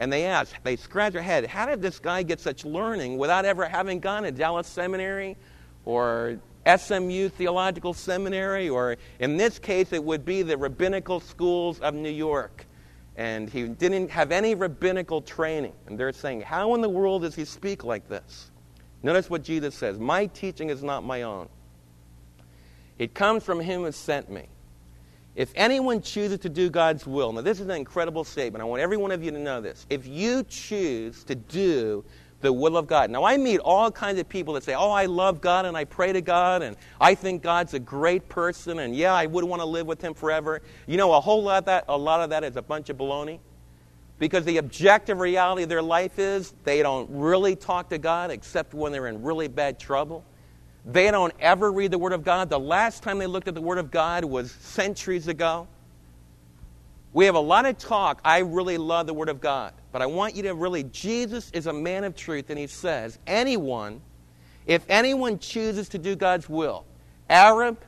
And 0.00 0.10
they 0.10 0.24
ask, 0.24 0.54
they 0.62 0.76
scratch 0.76 1.12
their 1.12 1.22
head, 1.22 1.46
how 1.46 1.66
did 1.66 1.82
this 1.82 1.98
guy 1.98 2.22
get 2.22 2.40
such 2.40 2.64
learning 2.64 3.18
without 3.18 3.44
ever 3.44 3.68
having 3.68 4.00
gone 4.00 4.22
to 4.22 4.32
Dallas 4.32 4.66
Seminary 4.66 5.36
or 5.84 6.40
SMU 6.66 7.28
Theological 7.28 7.92
Seminary, 7.92 8.70
or 8.70 8.96
in 9.18 9.36
this 9.36 9.58
case, 9.58 9.92
it 9.92 10.02
would 10.02 10.24
be 10.24 10.40
the 10.42 10.56
rabbinical 10.56 11.20
schools 11.20 11.80
of 11.80 11.94
New 11.94 12.10
York? 12.10 12.66
And 13.16 13.50
he 13.50 13.68
didn't 13.68 14.10
have 14.10 14.32
any 14.32 14.54
rabbinical 14.54 15.20
training. 15.20 15.74
And 15.86 16.00
they're 16.00 16.12
saying, 16.12 16.42
how 16.42 16.74
in 16.74 16.80
the 16.80 16.88
world 16.88 17.22
does 17.22 17.34
he 17.34 17.44
speak 17.44 17.84
like 17.84 18.08
this? 18.08 18.50
Notice 19.02 19.28
what 19.28 19.42
Jesus 19.42 19.74
says 19.74 19.98
My 19.98 20.26
teaching 20.26 20.70
is 20.70 20.82
not 20.82 21.04
my 21.04 21.22
own, 21.22 21.48
it 22.98 23.12
comes 23.12 23.44
from 23.44 23.60
him 23.60 23.82
who 23.82 23.92
sent 23.92 24.30
me. 24.30 24.46
If 25.36 25.52
anyone 25.54 26.02
chooses 26.02 26.38
to 26.40 26.48
do 26.48 26.70
God's 26.70 27.06
will, 27.06 27.32
now 27.32 27.40
this 27.40 27.60
is 27.60 27.66
an 27.66 27.76
incredible 27.76 28.24
statement. 28.24 28.62
I 28.62 28.64
want 28.64 28.82
every 28.82 28.96
one 28.96 29.12
of 29.12 29.22
you 29.22 29.30
to 29.30 29.38
know 29.38 29.60
this. 29.60 29.86
If 29.88 30.06
you 30.06 30.42
choose 30.44 31.24
to 31.24 31.34
do 31.34 32.04
the 32.40 32.52
will 32.52 32.76
of 32.76 32.86
God. 32.86 33.10
Now, 33.10 33.24
I 33.24 33.36
meet 33.36 33.58
all 33.60 33.90
kinds 33.90 34.18
of 34.18 34.28
people 34.28 34.54
that 34.54 34.64
say, 34.64 34.74
Oh, 34.74 34.90
I 34.90 35.06
love 35.06 35.40
God 35.40 35.66
and 35.66 35.76
I 35.76 35.84
pray 35.84 36.12
to 36.12 36.20
God 36.20 36.62
and 36.62 36.76
I 37.00 37.14
think 37.14 37.42
God's 37.42 37.74
a 37.74 37.78
great 37.78 38.28
person 38.28 38.80
and 38.80 38.94
yeah, 38.94 39.12
I 39.12 39.26
would 39.26 39.44
want 39.44 39.60
to 39.60 39.66
live 39.66 39.86
with 39.86 40.02
Him 40.02 40.14
forever. 40.14 40.62
You 40.86 40.96
know, 40.96 41.12
a 41.12 41.20
whole 41.20 41.42
lot 41.42 41.58
of 41.58 41.64
that, 41.66 41.84
a 41.88 41.96
lot 41.96 42.20
of 42.20 42.30
that 42.30 42.44
is 42.44 42.56
a 42.56 42.62
bunch 42.62 42.90
of 42.90 42.96
baloney. 42.96 43.38
Because 44.18 44.44
the 44.44 44.58
objective 44.58 45.18
reality 45.18 45.62
of 45.62 45.70
their 45.70 45.80
life 45.80 46.18
is 46.18 46.52
they 46.64 46.82
don't 46.82 47.08
really 47.10 47.56
talk 47.56 47.88
to 47.88 47.98
God 47.98 48.30
except 48.30 48.74
when 48.74 48.92
they're 48.92 49.06
in 49.06 49.22
really 49.22 49.48
bad 49.48 49.78
trouble. 49.78 50.24
They 50.84 51.10
don't 51.10 51.34
ever 51.40 51.70
read 51.70 51.90
the 51.90 51.98
Word 51.98 52.12
of 52.12 52.24
God. 52.24 52.48
The 52.48 52.58
last 52.58 53.02
time 53.02 53.18
they 53.18 53.26
looked 53.26 53.48
at 53.48 53.54
the 53.54 53.60
Word 53.60 53.78
of 53.78 53.90
God 53.90 54.24
was 54.24 54.50
centuries 54.52 55.28
ago. 55.28 55.68
We 57.12 57.26
have 57.26 57.34
a 57.34 57.40
lot 57.40 57.66
of 57.66 57.76
talk. 57.76 58.20
I 58.24 58.38
really 58.38 58.78
love 58.78 59.06
the 59.06 59.14
Word 59.14 59.28
of 59.28 59.40
God. 59.40 59.74
But 59.92 60.00
I 60.02 60.06
want 60.06 60.36
you 60.36 60.42
to 60.44 60.54
really, 60.54 60.84
Jesus 60.84 61.50
is 61.52 61.66
a 61.66 61.72
man 61.72 62.04
of 62.04 62.14
truth, 62.14 62.50
and 62.50 62.58
he 62.58 62.66
says, 62.66 63.18
anyone, 63.26 64.00
if 64.66 64.84
anyone 64.88 65.38
chooses 65.38 65.88
to 65.90 65.98
do 65.98 66.14
God's 66.14 66.48
will, 66.48 66.86
Arab, 67.28 67.78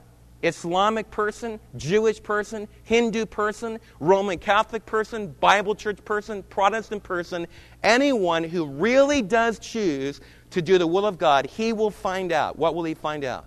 Islamic 0.42 1.08
person, 1.10 1.60
Jewish 1.76 2.20
person, 2.20 2.66
Hindu 2.82 3.26
person, 3.26 3.78
Roman 4.00 4.38
Catholic 4.38 4.84
person, 4.84 5.28
Bible 5.38 5.76
church 5.76 6.04
person, 6.04 6.42
Protestant 6.44 7.04
person, 7.04 7.46
anyone 7.84 8.42
who 8.42 8.66
really 8.66 9.22
does 9.22 9.60
choose 9.60 10.20
to 10.52 10.62
do 10.62 10.78
the 10.78 10.86
will 10.86 11.04
of 11.04 11.18
God, 11.18 11.46
he 11.46 11.72
will 11.72 11.90
find 11.90 12.32
out. 12.32 12.56
What 12.56 12.74
will 12.74 12.84
he 12.84 12.94
find 12.94 13.24
out? 13.24 13.46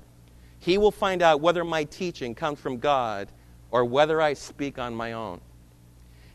he 0.66 0.80
will 0.80 0.92
find 0.92 1.22
out 1.22 1.42
whether 1.42 1.64
my 1.64 1.84
teaching 1.84 2.34
comes 2.34 2.60
from 2.60 2.80
God 2.80 3.28
or 3.70 3.86
whether 3.86 4.20
I 4.20 4.34
speak 4.34 4.80
on 4.80 4.96
my 4.96 5.14
own. 5.14 5.40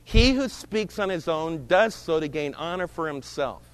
He 0.05 0.35
who 0.35 0.49
speaks 0.49 1.01
on 1.01 1.09
his 1.09 1.27
own 1.27 1.67
does 1.67 1.97
so 1.97 2.21
to 2.21 2.29
gain 2.29 2.55
honor 2.55 2.87
for 2.87 3.09
himself. 3.09 3.65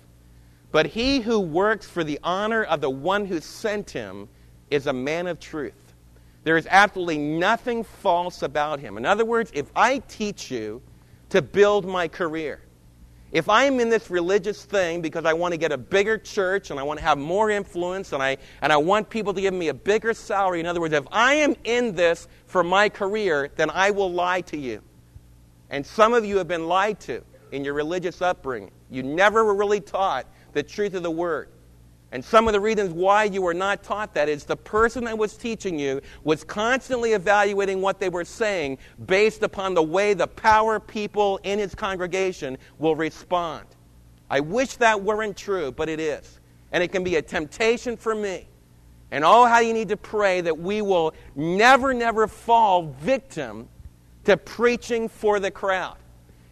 But 0.72 0.86
he 0.86 1.20
who 1.20 1.40
works 1.40 1.86
for 1.86 2.02
the 2.02 2.18
honor 2.22 2.64
of 2.64 2.80
the 2.80 2.88
one 2.88 3.26
who 3.26 3.38
sent 3.38 3.90
him 3.90 4.30
is 4.70 4.86
a 4.86 4.94
man 4.94 5.26
of 5.26 5.38
truth. 5.38 5.94
There 6.44 6.56
is 6.56 6.66
absolutely 6.70 7.18
nothing 7.18 7.84
false 7.84 8.40
about 8.40 8.80
him. 8.80 8.96
In 8.96 9.04
other 9.04 9.26
words, 9.26 9.50
if 9.52 9.70
I 9.76 9.98
teach 9.98 10.50
you 10.50 10.80
to 11.28 11.42
build 11.42 11.84
my 11.84 12.08
career, 12.08 12.62
if 13.32 13.48
I'm 13.48 13.80
in 13.80 13.88
this 13.88 14.10
religious 14.10 14.64
thing 14.64 15.02
because 15.02 15.24
I 15.24 15.32
want 15.32 15.52
to 15.52 15.58
get 15.58 15.72
a 15.72 15.78
bigger 15.78 16.16
church 16.16 16.70
and 16.70 16.78
I 16.78 16.82
want 16.84 16.98
to 17.00 17.04
have 17.04 17.18
more 17.18 17.50
influence 17.50 18.12
and 18.12 18.22
I, 18.22 18.38
and 18.62 18.72
I 18.72 18.76
want 18.76 19.10
people 19.10 19.34
to 19.34 19.40
give 19.40 19.54
me 19.54 19.68
a 19.68 19.74
bigger 19.74 20.14
salary, 20.14 20.60
in 20.60 20.66
other 20.66 20.80
words, 20.80 20.94
if 20.94 21.06
I 21.10 21.34
am 21.34 21.56
in 21.64 21.94
this 21.94 22.28
for 22.46 22.62
my 22.62 22.88
career, 22.88 23.50
then 23.56 23.70
I 23.70 23.90
will 23.90 24.12
lie 24.12 24.42
to 24.42 24.56
you. 24.56 24.82
And 25.70 25.84
some 25.84 26.14
of 26.14 26.24
you 26.24 26.38
have 26.38 26.48
been 26.48 26.68
lied 26.68 27.00
to 27.00 27.22
in 27.50 27.64
your 27.64 27.74
religious 27.74 28.22
upbringing. 28.22 28.70
You 28.90 29.02
never 29.02 29.44
were 29.44 29.54
really 29.54 29.80
taught 29.80 30.26
the 30.52 30.62
truth 30.62 30.94
of 30.94 31.02
the 31.02 31.10
Word. 31.10 31.48
And 32.16 32.24
some 32.24 32.46
of 32.46 32.54
the 32.54 32.60
reasons 32.60 32.94
why 32.94 33.24
you 33.24 33.42
were 33.42 33.52
not 33.52 33.82
taught 33.82 34.14
that 34.14 34.26
is 34.26 34.44
the 34.44 34.56
person 34.56 35.04
that 35.04 35.18
was 35.18 35.36
teaching 35.36 35.78
you 35.78 36.00
was 36.24 36.44
constantly 36.44 37.12
evaluating 37.12 37.82
what 37.82 38.00
they 38.00 38.08
were 38.08 38.24
saying 38.24 38.78
based 39.04 39.42
upon 39.42 39.74
the 39.74 39.82
way 39.82 40.14
the 40.14 40.26
power 40.26 40.80
people 40.80 41.38
in 41.42 41.58
his 41.58 41.74
congregation 41.74 42.56
will 42.78 42.96
respond. 42.96 43.66
I 44.30 44.40
wish 44.40 44.76
that 44.76 45.02
weren't 45.02 45.36
true, 45.36 45.72
but 45.72 45.90
it 45.90 46.00
is. 46.00 46.40
And 46.72 46.82
it 46.82 46.90
can 46.90 47.04
be 47.04 47.16
a 47.16 47.22
temptation 47.22 47.98
for 47.98 48.14
me. 48.14 48.48
And 49.10 49.22
oh, 49.22 49.44
how 49.44 49.58
you 49.58 49.74
need 49.74 49.90
to 49.90 49.98
pray 49.98 50.40
that 50.40 50.58
we 50.58 50.80
will 50.80 51.12
never, 51.34 51.92
never 51.92 52.26
fall 52.26 52.94
victim 52.98 53.68
to 54.24 54.38
preaching 54.38 55.10
for 55.10 55.38
the 55.38 55.50
crowd. 55.50 55.98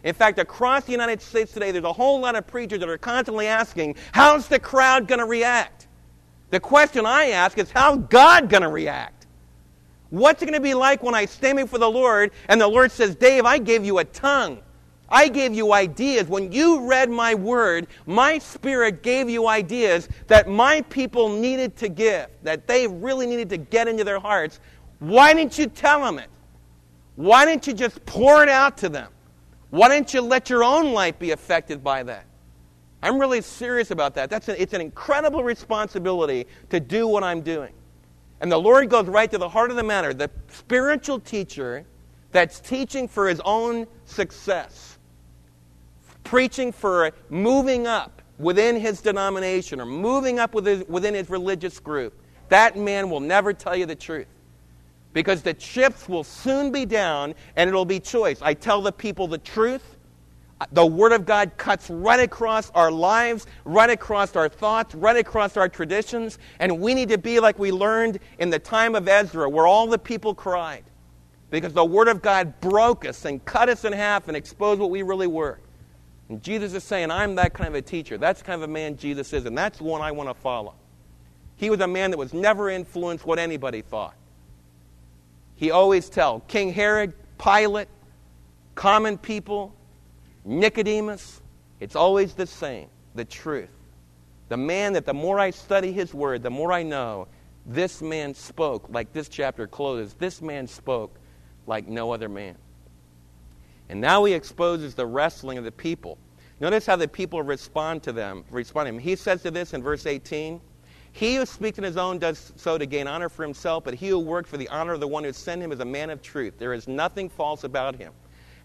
In 0.05 0.13
fact, 0.13 0.37
across 0.37 0.85
the 0.85 0.91
United 0.91 1.19
States 1.19 1.51
today, 1.51 1.71
there's 1.71 1.83
a 1.83 1.91
whole 1.91 2.19
lot 2.19 2.35
of 2.35 2.45
preachers 2.45 2.79
that 2.79 2.87
are 2.87 2.97
constantly 2.97 3.47
asking, 3.47 3.95
how's 4.11 4.47
the 4.47 4.59
crowd 4.59 5.07
going 5.07 5.19
to 5.19 5.25
react? 5.25 5.87
The 6.51 6.59
question 6.59 7.07
I 7.07 7.31
ask 7.31 7.57
is, 7.57 7.71
how's 7.71 7.97
God 8.09 8.47
going 8.47 8.61
to 8.61 8.69
react? 8.69 9.25
What's 10.11 10.43
it 10.43 10.45
going 10.45 10.53
to 10.53 10.61
be 10.61 10.75
like 10.75 11.01
when 11.01 11.15
I 11.15 11.25
stand 11.25 11.57
before 11.57 11.79
the 11.79 11.89
Lord 11.89 12.31
and 12.49 12.61
the 12.61 12.67
Lord 12.67 12.91
says, 12.91 13.15
Dave, 13.15 13.45
I 13.45 13.57
gave 13.57 13.83
you 13.83 13.97
a 13.97 14.05
tongue. 14.05 14.59
I 15.09 15.27
gave 15.27 15.55
you 15.55 15.73
ideas. 15.73 16.27
When 16.27 16.51
you 16.51 16.87
read 16.87 17.09
my 17.09 17.33
word, 17.33 17.87
my 18.05 18.37
spirit 18.37 19.01
gave 19.01 19.27
you 19.27 19.47
ideas 19.47 20.07
that 20.27 20.47
my 20.47 20.81
people 20.83 21.29
needed 21.29 21.75
to 21.77 21.89
give, 21.89 22.27
that 22.43 22.67
they 22.67 22.85
really 22.85 23.25
needed 23.25 23.49
to 23.49 23.57
get 23.57 23.87
into 23.87 24.03
their 24.03 24.19
hearts. 24.19 24.59
Why 24.99 25.33
didn't 25.33 25.57
you 25.57 25.65
tell 25.65 26.01
them 26.01 26.19
it? 26.19 26.29
Why 27.15 27.43
didn't 27.45 27.65
you 27.65 27.73
just 27.73 28.05
pour 28.05 28.43
it 28.43 28.49
out 28.49 28.77
to 28.77 28.89
them? 28.89 29.09
Why 29.75 29.89
don't 29.89 30.13
you 30.13 30.21
let 30.21 30.49
your 30.49 30.63
own 30.63 30.93
life 30.93 31.19
be 31.19 31.31
affected 31.31 31.83
by 31.83 32.01
that? 32.03 32.25
I'm 33.03 33.19
really 33.19 33.41
serious 33.41 33.91
about 33.91 34.15
that. 34.15 34.29
That's 34.29 34.47
it's 34.47 34.73
an 34.73 34.79
incredible 34.79 35.43
responsibility 35.43 36.47
to 36.69 36.79
do 36.79 37.09
what 37.09 37.25
I'm 37.25 37.41
doing. 37.41 37.73
And 38.39 38.49
the 38.49 38.57
Lord 38.57 38.89
goes 38.89 39.07
right 39.07 39.29
to 39.29 39.37
the 39.37 39.49
heart 39.49 39.71
of 39.71 39.75
the 39.75 39.83
matter. 39.83 40.13
The 40.13 40.31
spiritual 40.47 41.19
teacher 41.19 41.83
that's 42.31 42.61
teaching 42.61 43.09
for 43.09 43.27
his 43.27 43.41
own 43.43 43.85
success, 44.05 44.97
preaching 46.23 46.71
for 46.71 47.11
moving 47.29 47.85
up 47.85 48.21
within 48.37 48.79
his 48.79 49.01
denomination 49.01 49.81
or 49.81 49.85
moving 49.85 50.39
up 50.39 50.53
within 50.53 51.13
his 51.13 51.29
religious 51.29 51.81
group, 51.81 52.17
that 52.47 52.77
man 52.77 53.09
will 53.09 53.19
never 53.19 53.51
tell 53.51 53.75
you 53.75 53.85
the 53.85 53.95
truth 53.95 54.27
because 55.15 55.41
the 55.41 55.53
chips 55.53 56.09
will 56.09 56.25
soon 56.25 56.73
be 56.73 56.85
down 56.85 57.33
and 57.55 57.69
it'll 57.69 57.85
be 57.85 58.01
choice. 58.01 58.41
I 58.41 58.53
tell 58.53 58.81
the 58.81 58.91
people 58.91 59.27
the 59.27 59.37
truth. 59.37 59.95
The 60.73 60.85
Word 60.85 61.13
of 61.13 61.25
God 61.25 61.53
cuts 61.55 61.89
right 61.89 62.19
across 62.19 62.69
our 62.71 62.91
lives, 62.91 63.47
right 63.63 63.89
across 63.89 64.35
our 64.35 64.49
thoughts, 64.49 64.93
right 64.93 65.15
across 65.15 65.55
our 65.55 65.69
traditions, 65.69 66.37
and 66.59 66.81
we 66.81 66.93
need 66.93 67.09
to 67.09 67.17
be 67.17 67.39
like 67.39 67.57
we 67.57 67.71
learned 67.71 68.19
in 68.39 68.49
the 68.49 68.59
time 68.59 68.93
of 68.93 69.07
Ezra, 69.07 69.49
where 69.49 69.65
all 69.65 69.87
the 69.87 69.97
people 69.97 70.35
cried. 70.35 70.83
Because 71.49 71.71
the 71.71 71.85
Word 71.85 72.09
of 72.09 72.21
God 72.21 72.59
broke 72.59 73.05
us 73.05 73.23
and 73.23 73.43
cut 73.45 73.69
us 73.69 73.85
in 73.85 73.93
half 73.93 74.27
and 74.27 74.35
exposed 74.35 74.81
what 74.81 74.89
we 74.89 75.01
really 75.01 75.27
were. 75.27 75.59
And 76.27 76.43
Jesus 76.43 76.73
is 76.73 76.83
saying, 76.83 77.09
I'm 77.09 77.35
that 77.35 77.53
kind 77.53 77.69
of 77.69 77.75
a 77.75 77.81
teacher. 77.81 78.17
That's 78.17 78.41
kind 78.41 78.61
of 78.61 78.69
a 78.69 78.71
man 78.71 78.97
Jesus 78.97 79.31
is, 79.31 79.45
and 79.45 79.57
that's 79.57 79.77
the 79.77 79.85
one 79.85 80.01
I 80.01 80.11
want 80.11 80.27
to 80.27 80.33
follow. 80.33 80.73
He 81.55 81.69
was 81.69 81.79
a 81.79 81.87
man 81.87 82.11
that 82.11 82.17
was 82.17 82.33
never 82.33 82.69
influenced 82.69 83.25
what 83.25 83.39
anybody 83.39 83.81
thought 83.81 84.15
he 85.55 85.71
always 85.71 86.09
tell 86.09 86.41
King 86.41 86.73
Herod, 86.73 87.13
Pilate, 87.37 87.87
common 88.75 89.17
people, 89.17 89.73
Nicodemus, 90.43 91.41
it's 91.79 91.95
always 91.95 92.33
the 92.33 92.47
same, 92.47 92.87
the 93.15 93.25
truth. 93.25 93.69
The 94.49 94.57
man 94.57 94.93
that 94.93 95.05
the 95.05 95.13
more 95.13 95.39
I 95.39 95.49
study 95.49 95.91
his 95.91 96.13
word, 96.13 96.43
the 96.43 96.49
more 96.49 96.71
I 96.71 96.83
know 96.83 97.27
this 97.65 98.01
man 98.01 98.33
spoke, 98.33 98.87
like 98.89 99.11
this 99.11 99.27
chapter 99.27 99.65
closes, 99.67 100.13
this 100.13 100.41
man 100.41 100.67
spoke 100.67 101.17
like 101.65 101.87
no 101.87 102.11
other 102.11 102.29
man. 102.29 102.55
And 103.89 104.01
now 104.01 104.23
he 104.23 104.33
exposes 104.33 104.95
the 104.95 105.05
wrestling 105.05 105.57
of 105.57 105.63
the 105.63 105.71
people. 105.71 106.17
Notice 106.59 106.85
how 106.85 106.95
the 106.95 107.07
people 107.07 107.41
respond 107.41 108.03
to 108.03 108.11
them, 108.11 108.45
respond 108.49 108.87
to 108.87 108.93
him. 108.93 108.99
He 108.99 109.15
says 109.15 109.41
to 109.43 109.51
this 109.51 109.73
in 109.73 109.83
verse 109.83 110.05
18. 110.05 110.61
He 111.15 111.35
who 111.35 111.45
speaks 111.45 111.77
in 111.77 111.85
his 111.85 111.95
own 111.95 112.19
does 112.19 112.51
so 112.57 112.77
to 112.77 112.85
gain 112.85 113.07
honor 113.07 113.29
for 113.29 113.43
himself, 113.43 113.85
but 113.85 113.93
he 113.93 114.09
who 114.09 114.19
works 114.19 114.49
for 114.49 114.57
the 114.57 114.67
honor 114.67 114.91
of 114.91 114.99
the 114.99 115.07
one 115.07 115.23
who 115.23 115.31
sent 115.31 115.61
him 115.61 115.71
is 115.71 115.79
a 115.79 115.85
man 115.85 116.09
of 116.09 116.21
truth. 116.21 116.55
There 116.57 116.73
is 116.73 116.89
nothing 116.89 117.29
false 117.29 117.63
about 117.63 117.95
him. 117.95 118.11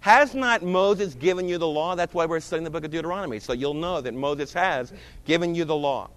Has 0.00 0.34
not 0.34 0.64
Moses 0.64 1.14
given 1.14 1.46
you 1.46 1.58
the 1.58 1.68
law? 1.68 1.94
That's 1.94 2.12
why 2.12 2.26
we're 2.26 2.40
studying 2.40 2.64
the 2.64 2.70
book 2.70 2.84
of 2.84 2.90
Deuteronomy. 2.90 3.38
So 3.38 3.52
you'll 3.52 3.74
know 3.74 4.00
that 4.00 4.14
Moses 4.14 4.52
has 4.52 4.92
given 5.24 5.54
you 5.54 5.64
the 5.64 5.76
law. 5.76 6.10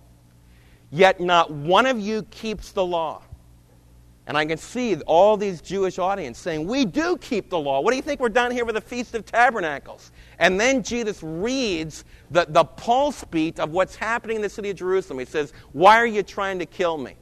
Yet 0.90 1.20
not 1.20 1.52
one 1.52 1.86
of 1.86 2.00
you 2.00 2.24
keeps 2.24 2.72
the 2.72 2.84
law. 2.84 3.22
And 4.26 4.38
I 4.38 4.46
can 4.46 4.58
see 4.58 4.96
all 5.02 5.36
these 5.36 5.62
Jewish 5.62 6.00
audience 6.00 6.40
saying, 6.40 6.66
We 6.66 6.86
do 6.86 7.18
keep 7.18 7.50
the 7.50 7.60
law. 7.60 7.82
What 7.82 7.92
do 7.92 7.98
you 7.98 8.02
think 8.02 8.22
we're 8.22 8.30
down 8.30 8.52
here 8.52 8.64
with 8.64 8.76
the 8.76 8.82
Feast 8.82 9.16
of 9.16 9.26
Tabernacles? 9.26 10.12
And 10.40 10.60
then 10.60 10.82
Jesus 10.82 11.22
reads 11.22 12.06
the, 12.32 12.46
the 12.48 12.64
pulse 12.64 13.26
beat 13.26 13.60
of 13.60 13.72
what's 13.72 13.96
happening 13.96 14.38
in 14.38 14.42
the 14.42 14.50
city 14.50 14.70
of 14.70 14.78
Jerusalem. 14.78 15.20
He 15.20 15.26
says, 15.26 15.52
Why 15.74 15.98
are 15.98 16.08
you 16.08 16.24
trying 16.24 16.58
to 16.60 16.66
kill 16.66 16.98
me? 16.98 17.16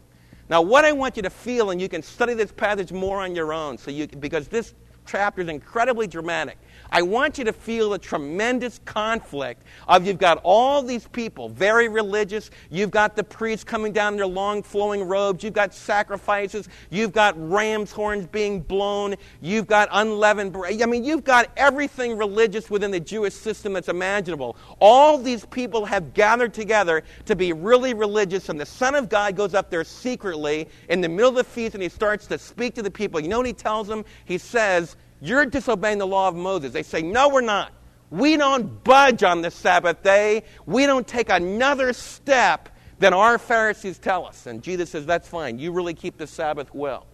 Now, 0.48 0.62
what 0.62 0.86
I 0.86 0.92
want 0.92 1.16
you 1.16 1.24
to 1.24 1.30
feel, 1.30 1.72
and 1.72 1.82
you 1.82 1.90
can 1.90 2.04
study 2.04 2.34
this 2.34 2.52
passage 2.52 2.92
more 2.92 3.22
on 3.22 3.36
your 3.36 3.54
own, 3.54 3.78
so 3.78 3.90
you, 3.90 4.08
because 4.08 4.48
this 4.48 4.76
chapter 5.08 5.42
is 5.42 5.48
incredibly 5.48 6.08
dramatic. 6.08 6.58
I 6.92 7.02
want 7.02 7.38
you 7.38 7.46
to 7.46 7.54
feel 7.54 7.92
the 7.92 7.98
tremendous 7.98 8.80
conflict 8.84 9.64
of 9.88 10.06
you've 10.06 10.18
got 10.18 10.42
all 10.44 10.84
these 10.84 11.08
people, 11.08 11.48
very 11.48 11.88
religious. 11.88 12.52
You've 12.70 12.92
got 12.92 13.16
the 13.16 13.24
priests 13.24 13.64
coming 13.64 13.94
down 13.94 14.14
in 14.14 14.18
their 14.18 14.28
long 14.28 14.62
flowing 14.62 15.04
robes. 15.04 15.44
You've 15.44 15.54
got 15.54 15.74
sacrifices. 15.74 16.68
You've 16.90 17.14
got 17.14 17.34
ram's 17.38 17.92
horns 17.92 18.26
being 18.26 18.60
blown. 18.60 19.16
You've 19.40 19.68
got 19.68 19.88
unleavened 19.92 20.52
bread. 20.52 20.82
I 20.82 20.86
mean, 20.86 21.04
you've 21.04 21.24
got 21.24 21.50
everything 21.56 22.18
religious 22.18 22.70
within 22.70 22.92
the 22.92 23.00
Jewish 23.00 23.34
system 23.34 23.74
that's 23.74 23.90
imaginable. 23.90 24.58
All 24.80 25.18
these 25.18 25.46
people 25.46 25.86
have 25.86 26.14
gathered 26.14 26.54
together 26.54 27.04
to 27.26 27.36
be 27.36 27.54
really 27.54 27.94
religious, 27.94 28.50
and 28.50 28.60
the 28.60 28.66
Son 28.66 28.96
of 28.96 29.08
God 29.08 29.36
goes 29.36 29.54
up 29.54 29.70
there 29.70 29.84
secretly 29.84 30.68
in 30.90 31.02
the 31.02 31.10
middle 31.10 31.30
of 31.30 31.36
the 31.36 31.44
feast 31.44 31.76
and 31.76 31.84
he 31.84 31.90
starts 31.90 32.28
to 32.28 32.38
speak 32.38 32.76
to 32.76 32.82
the 32.82 32.92
people. 32.92 33.20
You 33.20 33.28
know 33.28 33.38
what 33.38 33.48
he 33.48 33.54
tells 33.54 33.88
them? 33.88 34.04
He 34.26 34.38
says, 34.38 34.96
you're 35.22 35.46
disobeying 35.46 36.00
the 36.00 36.08
law 36.08 36.28
of 36.28 36.36
Moses. 36.36 36.74
They 36.74 36.84
say, 36.84 37.02
No, 37.02 37.30
we're 37.30 37.42
not. 37.42 37.72
We 38.10 38.36
don't 38.36 38.84
budge 38.84 39.24
on 39.24 39.42
the 39.42 39.52
Sabbath 39.52 40.04
day. 40.04 40.44
We 40.66 40.86
don't 40.86 41.08
take 41.08 41.30
another 41.30 41.94
step 41.94 42.70
than 43.00 43.14
our 43.14 43.38
Pharisees 43.38 43.98
tell 44.00 44.26
us. 44.26 44.48
And 44.48 44.62
Jesus 44.62 44.90
says, 44.90 45.06
That's 45.06 45.28
fine. 45.28 45.60
You 45.60 45.72
really 45.72 45.94
keep 45.94 46.18
the 46.18 46.28
Sabbath 46.28 46.74
well. 46.74 47.06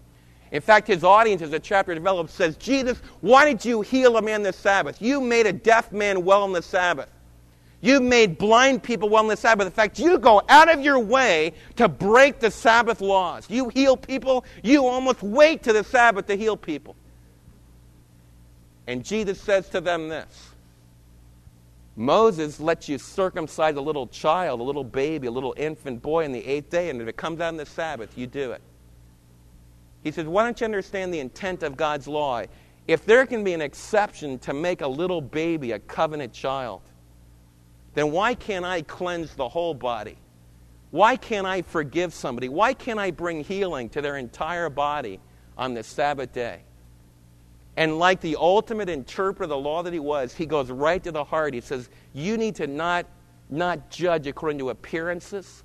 In 0.52 0.62
fact, 0.62 0.88
his 0.88 1.04
audience, 1.04 1.42
as 1.42 1.52
the 1.52 1.60
chapter 1.60 1.94
develops, 1.94 2.34
says, 2.34 2.56
Jesus, 2.58 3.00
why 3.22 3.46
did 3.46 3.66
you 3.66 3.82
heal 3.82 4.18
a 4.18 4.22
man 4.22 4.44
this 4.44 4.56
Sabbath? 4.56 5.02
You 5.02 5.20
made 5.20 5.46
a 5.46 5.54
deaf 5.54 5.92
man 5.92 6.24
well 6.24 6.44
on 6.44 6.54
the 6.54 6.62
Sabbath. 6.62 7.10
You 7.82 8.00
made 8.00 8.38
blind 8.38 8.82
people 8.82 9.10
well 9.10 9.24
on 9.24 9.28
the 9.28 9.38
Sabbath. 9.38 9.68
In 9.68 9.74
fact, 9.74 10.00
you 10.00 10.18
go 10.18 10.42
out 10.50 10.74
of 10.74 10.82
your 10.82 11.00
way 11.00 11.54
to 11.76 11.88
break 11.88 12.40
the 12.40 12.50
Sabbath 12.50 13.02
laws. 13.02 13.46
You 13.50 13.70
heal 13.70 13.96
people, 13.96 14.46
you 14.64 14.86
almost 14.88 15.22
wait 15.22 15.64
to 15.64 15.74
the 15.74 15.84
Sabbath 15.84 16.26
to 16.28 16.36
heal 16.36 16.58
people. 16.58 16.96
And 18.88 19.03
Jesus 19.03 19.39
says 19.39 19.70
to 19.70 19.82
them 19.82 20.08
this 20.08 20.51
Moses 21.98 22.60
lets 22.60 22.88
you 22.88 22.98
circumcise 22.98 23.75
a 23.75 23.82
little 23.82 24.08
child, 24.08 24.60
a 24.60 24.63
little 24.63 24.84
baby, 24.84 25.27
a 25.27 25.32
little 25.32 25.53
infant 25.58 26.01
boy 26.01 26.25
on 26.25 26.32
the 26.32 26.46
eighth 26.46 26.70
day, 26.70 26.89
and 26.89 27.01
if 27.01 27.08
it 27.08 27.17
comes 27.17 27.41
on 27.41 27.58
the 27.58 27.65
Sabbath, 27.65 28.17
you 28.17 28.27
do 28.27 28.51
it. 28.51 28.62
He 30.03 30.12
says, 30.12 30.25
Why 30.27 30.44
don't 30.44 30.60
you 30.62 30.65
understand 30.65 31.13
the 31.13 31.20
intent 31.20 31.63
of 31.63 31.75
God's 31.75 32.08
law? 32.08 32.44
If 32.88 33.06
there 33.06 33.25
can 33.25 33.44
be 33.44 33.53
an 33.53 33.62
exception 33.62 34.39
to 34.39 34.53
make 34.53 34.82
a 34.82 34.88
little 34.88 35.20
baby 35.20 35.74
a 35.74 35.79
covenant 35.79 36.32
child, 36.32 36.82
then 37.96 38.12
why 38.12 38.36
can't 38.36 38.63
I 38.63 38.84
cleanse 38.84 39.34
the 39.34 39.50
whole 39.50 39.74
body? 39.74 40.17
Why 40.91 41.17
can't 41.17 41.48
I 41.48 41.63
forgive 41.63 42.13
somebody? 42.13 42.48
Why 42.48 42.74
can't 42.74 43.00
I 43.00 43.12
bring 43.12 43.44
healing 43.44 43.89
to 43.89 44.01
their 44.01 44.15
entire 44.17 44.70
body 44.70 45.20
on 45.58 45.74
the 45.74 45.84
Sabbath 45.84 46.32
day? 46.32 46.62
And 47.78 48.00
like 48.00 48.20
the 48.22 48.36
ultimate 48.36 48.90
interpreter 48.90 49.44
of 49.44 49.50
the 49.50 49.58
law 49.58 49.84
that 49.84 49.94
he 49.94 50.00
was, 50.00 50.34
he 50.34 50.48
goes 50.48 50.72
right 50.72 51.02
to 51.04 51.12
the 51.12 51.24
heart. 51.24 51.54
He 51.54 51.62
says, 51.62 51.90
You 52.12 52.36
need 52.36 52.56
to 52.56 52.66
not, 52.66 53.06
not 53.52 53.92
judge 53.92 54.26
according 54.26 54.58
to 54.60 54.72
appearances. 54.72 55.64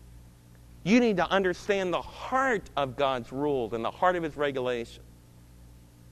You 0.85 1.01
need 1.01 1.17
to 1.17 1.29
understand 1.31 1.93
the 1.93 2.03
heart 2.03 2.69
of 2.77 2.97
God's 2.97 3.33
rules 3.33 3.73
and 3.73 3.83
the 3.85 3.91
heart 3.91 4.15
of 4.17 4.23
his 4.23 4.37
regulation. 4.37 5.03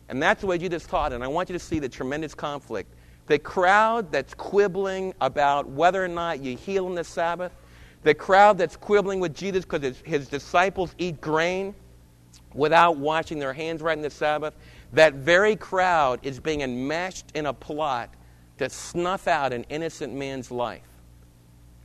And 0.08 0.22
that's 0.22 0.40
the 0.40 0.46
way 0.46 0.58
Jesus 0.58 0.86
taught. 0.86 1.12
And 1.12 1.22
I 1.22 1.28
want 1.28 1.50
you 1.50 1.52
to 1.52 1.58
see 1.58 1.78
the 1.78 1.88
tremendous 1.88 2.34
conflict. 2.34 2.94
The 3.26 3.38
crowd 3.38 4.10
that's 4.10 4.32
quibbling 4.32 5.12
about 5.20 5.68
whether 5.68 6.02
or 6.02 6.08
not 6.08 6.42
you 6.42 6.56
heal 6.56 6.86
on 6.86 6.94
the 6.94 7.04
Sabbath, 7.04 7.52
the 8.04 8.14
crowd 8.14 8.56
that's 8.56 8.76
quibbling 8.76 9.20
with 9.20 9.34
Jesus 9.34 9.64
because 9.64 9.82
his, 9.82 9.98
his 10.04 10.28
disciples 10.28 10.94
eat 10.98 11.20
grain 11.20 11.74
without 12.54 12.96
washing 12.96 13.38
their 13.38 13.52
hands 13.52 13.82
right 13.82 13.96
in 13.96 14.02
the 14.02 14.10
Sabbath, 14.10 14.54
that 14.92 15.14
very 15.14 15.56
crowd 15.56 16.20
is 16.22 16.40
being 16.40 16.62
enmeshed 16.62 17.26
in 17.34 17.46
a 17.46 17.52
plot 17.52 18.10
to 18.58 18.68
snuff 18.68 19.28
out 19.28 19.52
an 19.52 19.64
innocent 19.68 20.12
man's 20.12 20.50
life. 20.50 20.82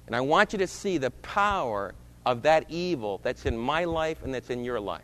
And 0.07 0.15
I 0.15 0.21
want 0.21 0.53
you 0.53 0.59
to 0.59 0.67
see 0.67 0.97
the 0.97 1.11
power 1.11 1.93
of 2.25 2.41
that 2.43 2.65
evil 2.69 3.19
that's 3.23 3.45
in 3.45 3.57
my 3.57 3.85
life 3.85 4.23
and 4.23 4.33
that's 4.33 4.49
in 4.49 4.63
your 4.63 4.79
life. 4.79 5.03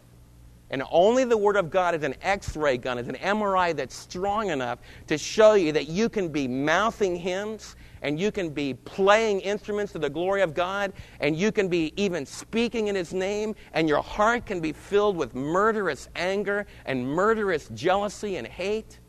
And 0.69 0.83
only 0.89 1.25
the 1.25 1.37
Word 1.37 1.57
of 1.57 1.69
God 1.69 1.95
is 1.95 2.03
an 2.03 2.15
x 2.21 2.55
ray 2.55 2.77
gun, 2.77 2.97
is 2.97 3.07
an 3.07 3.15
MRI 3.15 3.75
that's 3.75 3.95
strong 3.95 4.49
enough 4.49 4.79
to 5.07 5.17
show 5.17 5.53
you 5.53 5.71
that 5.73 5.87
you 5.87 6.07
can 6.07 6.29
be 6.29 6.47
mouthing 6.47 7.15
hymns 7.15 7.75
and 8.01 8.19
you 8.19 8.31
can 8.31 8.49
be 8.49 8.73
playing 8.73 9.41
instruments 9.41 9.91
to 9.93 9.99
the 9.99 10.09
glory 10.09 10.41
of 10.41 10.53
God 10.53 10.93
and 11.19 11.35
you 11.35 11.51
can 11.51 11.67
be 11.67 11.93
even 11.95 12.25
speaking 12.25 12.87
in 12.87 12.95
His 12.95 13.13
name 13.13 13.55
and 13.73 13.87
your 13.87 14.01
heart 14.01 14.45
can 14.45 14.59
be 14.59 14.71
filled 14.71 15.15
with 15.15 15.35
murderous 15.35 16.09
anger 16.15 16.65
and 16.85 17.05
murderous 17.05 17.69
jealousy 17.69 18.37
and 18.37 18.47
hate. 18.47 18.99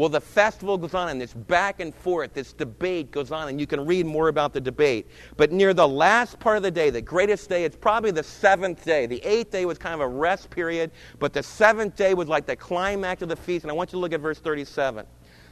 Well, 0.00 0.08
the 0.08 0.18
festival 0.18 0.78
goes 0.78 0.94
on, 0.94 1.10
and 1.10 1.20
this 1.20 1.34
back 1.34 1.80
and 1.80 1.94
forth, 1.94 2.32
this 2.32 2.54
debate 2.54 3.10
goes 3.10 3.30
on, 3.30 3.48
and 3.48 3.60
you 3.60 3.66
can 3.66 3.84
read 3.84 4.06
more 4.06 4.28
about 4.28 4.54
the 4.54 4.60
debate. 4.60 5.06
But 5.36 5.52
near 5.52 5.74
the 5.74 5.86
last 5.86 6.38
part 6.38 6.56
of 6.56 6.62
the 6.62 6.70
day, 6.70 6.88
the 6.88 7.02
greatest 7.02 7.50
day, 7.50 7.64
it's 7.64 7.76
probably 7.76 8.10
the 8.10 8.22
seventh 8.22 8.82
day. 8.82 9.04
The 9.04 9.22
eighth 9.22 9.50
day 9.50 9.66
was 9.66 9.76
kind 9.76 9.94
of 9.94 10.00
a 10.00 10.08
rest 10.08 10.48
period, 10.48 10.90
but 11.18 11.34
the 11.34 11.42
seventh 11.42 11.96
day 11.96 12.14
was 12.14 12.28
like 12.28 12.46
the 12.46 12.56
climax 12.56 13.20
of 13.20 13.28
the 13.28 13.36
feast. 13.36 13.64
And 13.64 13.70
I 13.70 13.74
want 13.74 13.90
you 13.90 13.98
to 13.98 14.00
look 14.00 14.14
at 14.14 14.20
verse 14.20 14.38
37. 14.38 15.04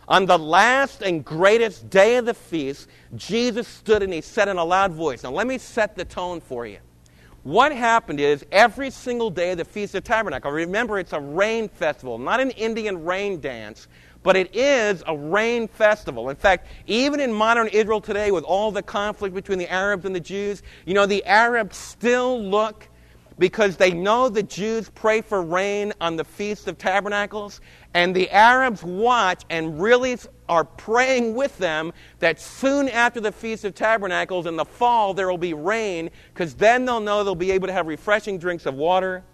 On 0.09 0.27
the 0.27 0.39
last 0.39 1.03
and 1.03 1.25
greatest 1.25 1.89
day 1.91 2.17
of 2.17 2.27
the 2.27 2.35
feast, 2.35 2.89
Jesus 3.15 3.69
stood 3.69 4.03
and 4.03 4.13
he 4.13 4.23
said 4.23 4.49
in 4.49 4.57
a 4.57 4.65
loud 4.65 4.93
voice. 4.93 5.23
Now, 5.23 5.31
let 5.31 5.47
me 5.47 5.59
set 5.59 5.95
the 5.95 6.05
tone 6.05 6.41
for 6.41 6.67
you. 6.67 6.79
What 7.45 7.73
happened 7.73 8.19
is 8.19 8.45
every 8.51 8.91
single 8.91 9.31
day 9.31 9.53
of 9.53 9.59
the 9.59 9.65
Feast 9.65 9.95
of 9.95 10.05
Tabernacle, 10.05 10.51
remember 10.51 10.99
it's 10.99 11.13
a 11.13 11.21
rain 11.21 11.69
festival, 11.69 12.19
not 12.19 12.41
an 12.41 12.51
Indian 12.53 13.05
rain 13.05 13.41
dance 13.41 13.87
but 14.23 14.37
it 14.37 14.55
is 14.55 15.03
a 15.07 15.17
rain 15.17 15.69
festival. 15.69 16.29
In 16.29 16.37
fact, 16.37 16.67
even 16.87 17.21
in 17.21 17.33
modern 17.33 17.69
Israel 17.69 18.01
today, 18.01 18.31
with 18.31 18.45
all 18.45 18.71
the 18.71 18.83
conflict 18.83 19.35
between 19.35 19.59
the 19.59 19.71
Arabs 19.73 20.05
and 20.05 20.15
the 20.15 20.21
Jews, 20.21 20.63
you 20.87 20.95
know, 20.95 21.07
the 21.07 21.25
Arabs 21.25 21.77
still 21.77 22.43
look 22.43 22.89
because 23.39 23.77
they 23.77 23.93
know 23.93 24.29
the 24.29 24.43
Jews 24.43 24.91
pray 24.91 25.21
for 25.21 25.43
rain 25.43 25.93
on 26.01 26.17
the 26.17 26.25
Feast 26.25 26.67
of 26.67 26.77
Tabernacles, 26.77 27.61
and 27.95 28.15
the 28.15 28.31
Arabs 28.31 28.83
watch 28.83 29.43
and 29.51 29.81
really 29.81 30.17
are 30.49 30.65
praying 30.65 31.35
with 31.35 31.57
them 31.59 31.93
that 32.19 32.41
soon 32.41 32.89
after 32.89 33.21
the 33.21 33.33
Feast 33.33 33.65
of 33.65 33.75
Tabernacles 33.75 34.47
in 34.47 34.57
the 34.57 34.65
fall 34.65 35.15
there 35.15 35.29
will 35.29 35.39
be 35.39 35.55
rain, 35.55 36.11
because 36.33 36.55
then 36.55 36.85
they'll 36.85 37.01
know 37.01 37.25
they'll 37.25 37.35
be 37.35 37.51
able 37.51 37.67
to 37.67 37.73
have 37.73 37.87
refreshing 37.87 38.39
drinks 38.39 38.67
of 38.67 38.75
water, 38.75 39.25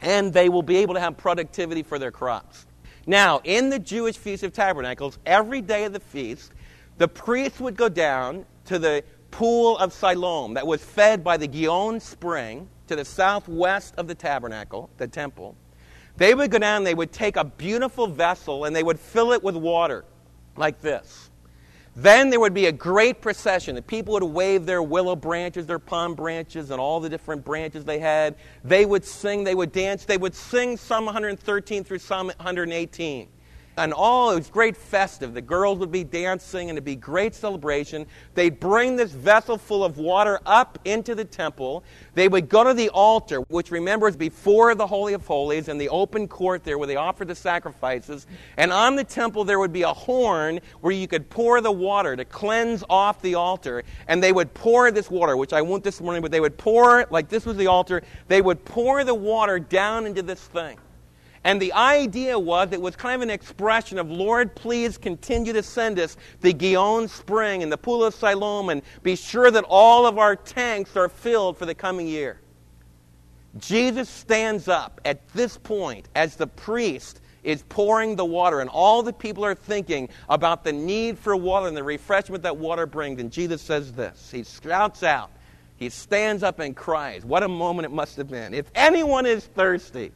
and 0.00 0.32
they 0.32 0.48
will 0.48 0.62
be 0.62 0.76
able 0.76 0.94
to 0.94 1.00
have 1.00 1.16
productivity 1.16 1.82
for 1.82 1.98
their 1.98 2.10
crops. 2.10 2.66
Now, 3.06 3.40
in 3.44 3.68
the 3.68 3.78
Jewish 3.78 4.16
Feast 4.16 4.42
of 4.42 4.52
Tabernacles, 4.52 5.18
every 5.26 5.60
day 5.60 5.84
of 5.84 5.92
the 5.92 6.00
feast, 6.00 6.52
the 6.98 7.08
priest 7.08 7.60
would 7.60 7.76
go 7.76 7.88
down 7.88 8.46
to 8.66 8.78
the 8.78 9.04
pool 9.30 9.76
of 9.78 9.92
Siloam 9.92 10.54
that 10.54 10.66
was 10.66 10.82
fed 10.82 11.24
by 11.24 11.36
the 11.36 11.46
Gihon 11.46 12.00
spring 12.00 12.68
to 12.86 12.96
the 12.96 13.04
southwest 13.04 13.94
of 13.96 14.06
the 14.06 14.14
tabernacle, 14.14 14.88
the 14.96 15.08
temple. 15.08 15.56
They 16.16 16.34
would 16.34 16.50
go 16.50 16.58
down, 16.58 16.84
they 16.84 16.94
would 16.94 17.12
take 17.12 17.36
a 17.36 17.44
beautiful 17.44 18.06
vessel, 18.06 18.64
and 18.64 18.74
they 18.74 18.82
would 18.82 19.00
fill 19.00 19.32
it 19.32 19.42
with 19.42 19.56
water 19.56 20.04
like 20.56 20.80
this. 20.80 21.30
Then 21.96 22.30
there 22.30 22.40
would 22.40 22.54
be 22.54 22.66
a 22.66 22.72
great 22.72 23.20
procession. 23.20 23.74
The 23.76 23.82
people 23.82 24.14
would 24.14 24.24
wave 24.24 24.66
their 24.66 24.82
willow 24.82 25.14
branches, 25.14 25.66
their 25.66 25.78
palm 25.78 26.14
branches, 26.14 26.70
and 26.70 26.80
all 26.80 26.98
the 26.98 27.08
different 27.08 27.44
branches 27.44 27.84
they 27.84 28.00
had. 28.00 28.34
They 28.64 28.84
would 28.84 29.04
sing, 29.04 29.44
they 29.44 29.54
would 29.54 29.70
dance. 29.70 30.04
They 30.04 30.18
would 30.18 30.34
sing 30.34 30.76
Psalm 30.76 31.04
113 31.04 31.84
through 31.84 31.98
Psalm 31.98 32.26
118 32.26 33.28
and 33.76 33.92
all 33.92 34.30
it 34.30 34.36
was 34.36 34.50
great 34.50 34.76
festive. 34.76 35.34
The 35.34 35.42
girls 35.42 35.78
would 35.78 35.90
be 35.90 36.04
dancing 36.04 36.70
and 36.70 36.76
it'd 36.76 36.84
be 36.84 36.96
great 36.96 37.34
celebration. 37.34 38.06
They'd 38.34 38.60
bring 38.60 38.96
this 38.96 39.12
vessel 39.12 39.58
full 39.58 39.84
of 39.84 39.98
water 39.98 40.40
up 40.46 40.78
into 40.84 41.14
the 41.14 41.24
temple. 41.24 41.84
They 42.14 42.28
would 42.28 42.48
go 42.48 42.64
to 42.64 42.74
the 42.74 42.88
altar, 42.90 43.40
which 43.48 43.70
remember 43.70 44.08
is 44.08 44.16
before 44.16 44.74
the 44.74 44.86
Holy 44.86 45.14
of 45.14 45.26
Holies 45.26 45.68
and 45.68 45.80
the 45.80 45.88
open 45.88 46.28
court 46.28 46.64
there 46.64 46.78
where 46.78 46.86
they 46.86 46.96
offered 46.96 47.28
the 47.28 47.34
sacrifices. 47.34 48.26
And 48.56 48.72
on 48.72 48.96
the 48.96 49.04
temple 49.04 49.44
there 49.44 49.58
would 49.58 49.72
be 49.72 49.82
a 49.82 49.92
horn 49.92 50.60
where 50.80 50.92
you 50.92 51.08
could 51.08 51.28
pour 51.28 51.60
the 51.60 51.72
water 51.72 52.16
to 52.16 52.24
cleanse 52.24 52.84
off 52.88 53.20
the 53.22 53.34
altar. 53.34 53.82
And 54.08 54.22
they 54.22 54.32
would 54.32 54.54
pour 54.54 54.90
this 54.90 55.10
water, 55.10 55.36
which 55.36 55.52
I 55.52 55.62
won't 55.62 55.82
this 55.82 56.00
morning, 56.00 56.22
but 56.22 56.30
they 56.30 56.40
would 56.40 56.56
pour, 56.56 57.06
like 57.10 57.28
this 57.28 57.44
was 57.44 57.56
the 57.56 57.66
altar, 57.66 58.02
they 58.28 58.40
would 58.40 58.64
pour 58.64 59.04
the 59.04 59.14
water 59.14 59.58
down 59.58 60.06
into 60.06 60.22
this 60.22 60.40
thing. 60.40 60.78
And 61.44 61.60
the 61.60 61.74
idea 61.74 62.38
was 62.38 62.72
it 62.72 62.80
was 62.80 62.96
kind 62.96 63.16
of 63.16 63.20
an 63.20 63.30
expression 63.30 63.98
of, 63.98 64.10
Lord, 64.10 64.56
please 64.56 64.96
continue 64.96 65.52
to 65.52 65.62
send 65.62 65.98
us 65.98 66.16
the 66.40 66.54
Gihon 66.54 67.06
Spring 67.06 67.62
and 67.62 67.70
the 67.70 67.76
Pool 67.76 68.02
of 68.02 68.14
Siloam 68.14 68.70
and 68.70 68.80
be 69.02 69.14
sure 69.14 69.50
that 69.50 69.64
all 69.68 70.06
of 70.06 70.16
our 70.16 70.36
tanks 70.36 70.96
are 70.96 71.10
filled 71.10 71.58
for 71.58 71.66
the 71.66 71.74
coming 71.74 72.08
year. 72.08 72.40
Jesus 73.58 74.08
stands 74.08 74.68
up 74.68 75.02
at 75.04 75.28
this 75.28 75.58
point 75.58 76.08
as 76.14 76.36
the 76.36 76.46
priest 76.46 77.20
is 77.44 77.62
pouring 77.68 78.16
the 78.16 78.24
water, 78.24 78.60
and 78.60 78.70
all 78.70 79.02
the 79.02 79.12
people 79.12 79.44
are 79.44 79.54
thinking 79.54 80.08
about 80.30 80.64
the 80.64 80.72
need 80.72 81.18
for 81.18 81.36
water 81.36 81.68
and 81.68 81.76
the 81.76 81.82
refreshment 81.82 82.42
that 82.42 82.56
water 82.56 82.86
brings. 82.86 83.20
And 83.20 83.30
Jesus 83.30 83.60
says 83.60 83.92
this 83.92 84.30
He 84.32 84.44
shouts 84.44 85.02
out, 85.02 85.30
He 85.76 85.90
stands 85.90 86.42
up 86.42 86.58
and 86.58 86.74
cries. 86.74 87.22
What 87.22 87.42
a 87.42 87.48
moment 87.48 87.84
it 87.84 87.92
must 87.92 88.16
have 88.16 88.28
been. 88.28 88.54
If 88.54 88.70
anyone 88.74 89.26
is 89.26 89.44
thirsty, 89.44 90.10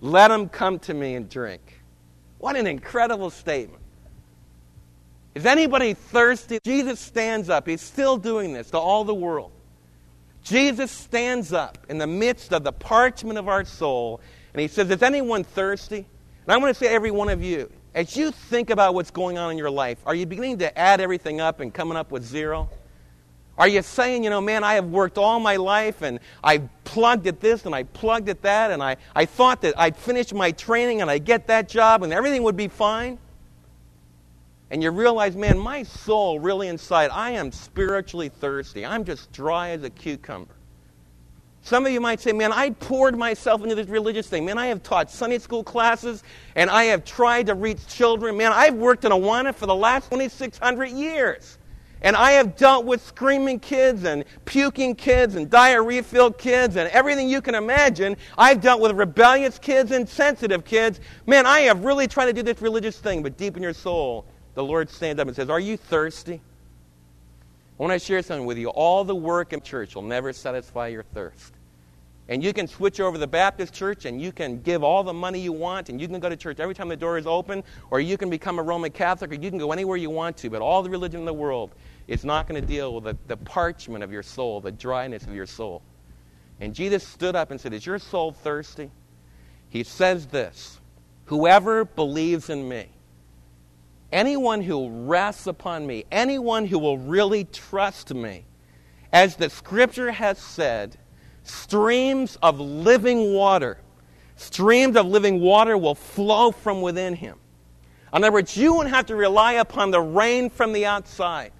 let 0.00 0.28
them 0.28 0.48
come 0.48 0.78
to 0.80 0.94
me 0.94 1.14
and 1.14 1.28
drink. 1.28 1.80
What 2.38 2.56
an 2.56 2.66
incredible 2.66 3.30
statement. 3.30 3.82
Is 5.34 5.46
anybody 5.46 5.94
thirsty? 5.94 6.58
Jesus 6.64 6.98
stands 7.00 7.48
up. 7.50 7.66
He's 7.66 7.82
still 7.82 8.16
doing 8.16 8.52
this 8.52 8.70
to 8.70 8.78
all 8.78 9.04
the 9.04 9.14
world. 9.14 9.52
Jesus 10.42 10.90
stands 10.90 11.52
up 11.52 11.78
in 11.88 11.98
the 11.98 12.06
midst 12.06 12.52
of 12.52 12.62
the 12.62 12.72
parchment 12.72 13.38
of 13.38 13.48
our 13.48 13.64
soul 13.64 14.20
and 14.54 14.60
he 14.60 14.68
says, 14.68 14.90
Is 14.90 15.02
anyone 15.02 15.44
thirsty? 15.44 15.98
And 15.98 16.52
I 16.52 16.56
want 16.56 16.74
to 16.74 16.74
say, 16.74 16.86
every 16.86 17.10
one 17.10 17.28
of 17.28 17.42
you, 17.42 17.70
as 17.94 18.16
you 18.16 18.30
think 18.30 18.70
about 18.70 18.94
what's 18.94 19.10
going 19.10 19.36
on 19.36 19.50
in 19.50 19.58
your 19.58 19.70
life, 19.70 19.98
are 20.06 20.14
you 20.14 20.24
beginning 20.24 20.58
to 20.58 20.78
add 20.78 21.00
everything 21.00 21.40
up 21.40 21.60
and 21.60 21.74
coming 21.74 21.96
up 21.96 22.10
with 22.12 22.24
zero? 22.24 22.70
Are 23.58 23.68
you 23.68 23.80
saying, 23.80 24.24
you 24.24 24.30
know, 24.30 24.40
man, 24.40 24.64
I 24.64 24.74
have 24.74 24.86
worked 24.86 25.16
all 25.16 25.40
my 25.40 25.56
life 25.56 26.02
and 26.02 26.20
I 26.44 26.58
plugged 26.84 27.26
at 27.26 27.40
this 27.40 27.64
and 27.64 27.74
I 27.74 27.84
plugged 27.84 28.28
at 28.28 28.42
that 28.42 28.70
and 28.70 28.82
I, 28.82 28.96
I 29.14 29.24
thought 29.24 29.62
that 29.62 29.78
I'd 29.78 29.96
finish 29.96 30.32
my 30.32 30.50
training 30.52 31.00
and 31.00 31.10
I 31.10 31.18
get 31.18 31.46
that 31.46 31.68
job 31.68 32.02
and 32.02 32.12
everything 32.12 32.42
would 32.42 32.56
be 32.56 32.68
fine? 32.68 33.18
And 34.70 34.82
you 34.82 34.90
realize, 34.90 35.36
man, 35.36 35.58
my 35.58 35.84
soul 35.84 36.38
really 36.38 36.68
inside, 36.68 37.10
I 37.10 37.30
am 37.30 37.50
spiritually 37.50 38.28
thirsty. 38.28 38.84
I'm 38.84 39.04
just 39.04 39.32
dry 39.32 39.70
as 39.70 39.84
a 39.84 39.90
cucumber. 39.90 40.52
Some 41.62 41.86
of 41.86 41.92
you 41.92 42.00
might 42.00 42.20
say, 42.20 42.32
man, 42.32 42.52
I 42.52 42.70
poured 42.70 43.18
myself 43.18 43.62
into 43.62 43.74
this 43.74 43.88
religious 43.88 44.28
thing. 44.28 44.44
Man, 44.44 44.58
I 44.58 44.66
have 44.66 44.82
taught 44.82 45.10
Sunday 45.10 45.38
school 45.38 45.64
classes 45.64 46.22
and 46.54 46.68
I 46.68 46.84
have 46.84 47.04
tried 47.04 47.46
to 47.46 47.54
reach 47.54 47.86
children. 47.88 48.36
Man, 48.36 48.52
I've 48.52 48.74
worked 48.74 49.04
in 49.04 49.12
Awana 49.12 49.54
for 49.54 49.66
the 49.66 49.74
last 49.74 50.10
2,600 50.10 50.90
years. 50.90 51.58
And 52.06 52.14
I 52.14 52.30
have 52.32 52.54
dealt 52.54 52.84
with 52.84 53.04
screaming 53.04 53.58
kids 53.58 54.04
and 54.04 54.24
puking 54.44 54.94
kids 54.94 55.34
and 55.34 55.50
diarrhea 55.50 56.04
filled 56.04 56.38
kids 56.38 56.76
and 56.76 56.88
everything 56.90 57.28
you 57.28 57.40
can 57.40 57.56
imagine. 57.56 58.16
I've 58.38 58.60
dealt 58.60 58.80
with 58.80 58.92
rebellious 58.92 59.58
kids 59.58 59.90
and 59.90 60.08
sensitive 60.08 60.64
kids. 60.64 61.00
Man, 61.26 61.46
I 61.46 61.62
have 61.62 61.84
really 61.84 62.06
tried 62.06 62.26
to 62.26 62.32
do 62.32 62.44
this 62.44 62.62
religious 62.62 63.00
thing, 63.00 63.24
but 63.24 63.36
deep 63.36 63.56
in 63.56 63.62
your 63.64 63.72
soul, 63.72 64.24
the 64.54 64.62
Lord 64.62 64.88
stands 64.88 65.20
up 65.20 65.26
and 65.26 65.34
says, 65.34 65.50
Are 65.50 65.58
you 65.58 65.76
thirsty? 65.76 66.34
I 66.34 67.82
want 67.82 67.92
to 67.92 67.98
share 67.98 68.22
something 68.22 68.46
with 68.46 68.56
you. 68.56 68.68
All 68.68 69.02
the 69.02 69.16
work 69.16 69.52
in 69.52 69.60
church 69.60 69.96
will 69.96 70.02
never 70.02 70.32
satisfy 70.32 70.86
your 70.86 71.02
thirst. 71.02 71.54
And 72.28 72.42
you 72.42 72.52
can 72.52 72.68
switch 72.68 73.00
over 73.00 73.16
to 73.16 73.18
the 73.20 73.26
Baptist 73.26 73.74
church 73.74 74.04
and 74.04 74.20
you 74.22 74.30
can 74.30 74.60
give 74.62 74.84
all 74.84 75.02
the 75.02 75.12
money 75.12 75.40
you 75.40 75.52
want 75.52 75.88
and 75.88 76.00
you 76.00 76.06
can 76.06 76.20
go 76.20 76.28
to 76.28 76.36
church 76.36 76.60
every 76.60 76.74
time 76.74 76.88
the 76.88 76.96
door 76.96 77.18
is 77.18 77.26
open, 77.26 77.64
or 77.90 77.98
you 77.98 78.16
can 78.16 78.30
become 78.30 78.60
a 78.60 78.62
Roman 78.62 78.92
Catholic, 78.92 79.32
or 79.32 79.34
you 79.34 79.50
can 79.50 79.58
go 79.58 79.72
anywhere 79.72 79.96
you 79.96 80.10
want 80.10 80.36
to, 80.38 80.50
but 80.50 80.62
all 80.62 80.84
the 80.84 80.90
religion 80.90 81.18
in 81.18 81.26
the 81.26 81.34
world 81.34 81.72
is 82.08 82.24
not 82.24 82.46
going 82.46 82.60
to 82.60 82.66
deal 82.66 82.94
with 82.94 83.04
the, 83.04 83.16
the 83.26 83.36
parchment 83.36 84.04
of 84.04 84.12
your 84.12 84.22
soul, 84.22 84.60
the 84.60 84.72
dryness 84.72 85.24
of 85.24 85.34
your 85.34 85.46
soul. 85.46 85.82
And 86.60 86.74
Jesus 86.74 87.06
stood 87.06 87.36
up 87.36 87.50
and 87.50 87.60
said, 87.60 87.72
Is 87.72 87.84
your 87.84 87.98
soul 87.98 88.32
thirsty? 88.32 88.90
He 89.68 89.82
says 89.82 90.26
this 90.26 90.80
Whoever 91.26 91.84
believes 91.84 92.48
in 92.48 92.68
me, 92.68 92.88
anyone 94.12 94.62
who 94.62 94.88
rests 95.06 95.46
upon 95.46 95.86
me, 95.86 96.04
anyone 96.10 96.66
who 96.66 96.78
will 96.78 96.98
really 96.98 97.44
trust 97.44 98.14
me, 98.14 98.44
as 99.12 99.36
the 99.36 99.50
scripture 99.50 100.12
has 100.12 100.38
said, 100.38 100.96
streams 101.42 102.38
of 102.42 102.60
living 102.60 103.34
water, 103.34 103.78
streams 104.36 104.96
of 104.96 105.06
living 105.06 105.40
water 105.40 105.76
will 105.76 105.94
flow 105.94 106.52
from 106.52 106.80
within 106.80 107.14
him. 107.14 107.38
In 108.14 108.24
other 108.24 108.32
words, 108.32 108.56
you 108.56 108.72
won't 108.72 108.88
have 108.88 109.06
to 109.06 109.16
rely 109.16 109.54
upon 109.54 109.90
the 109.90 110.00
rain 110.00 110.48
from 110.48 110.72
the 110.72 110.86
outside. 110.86 111.52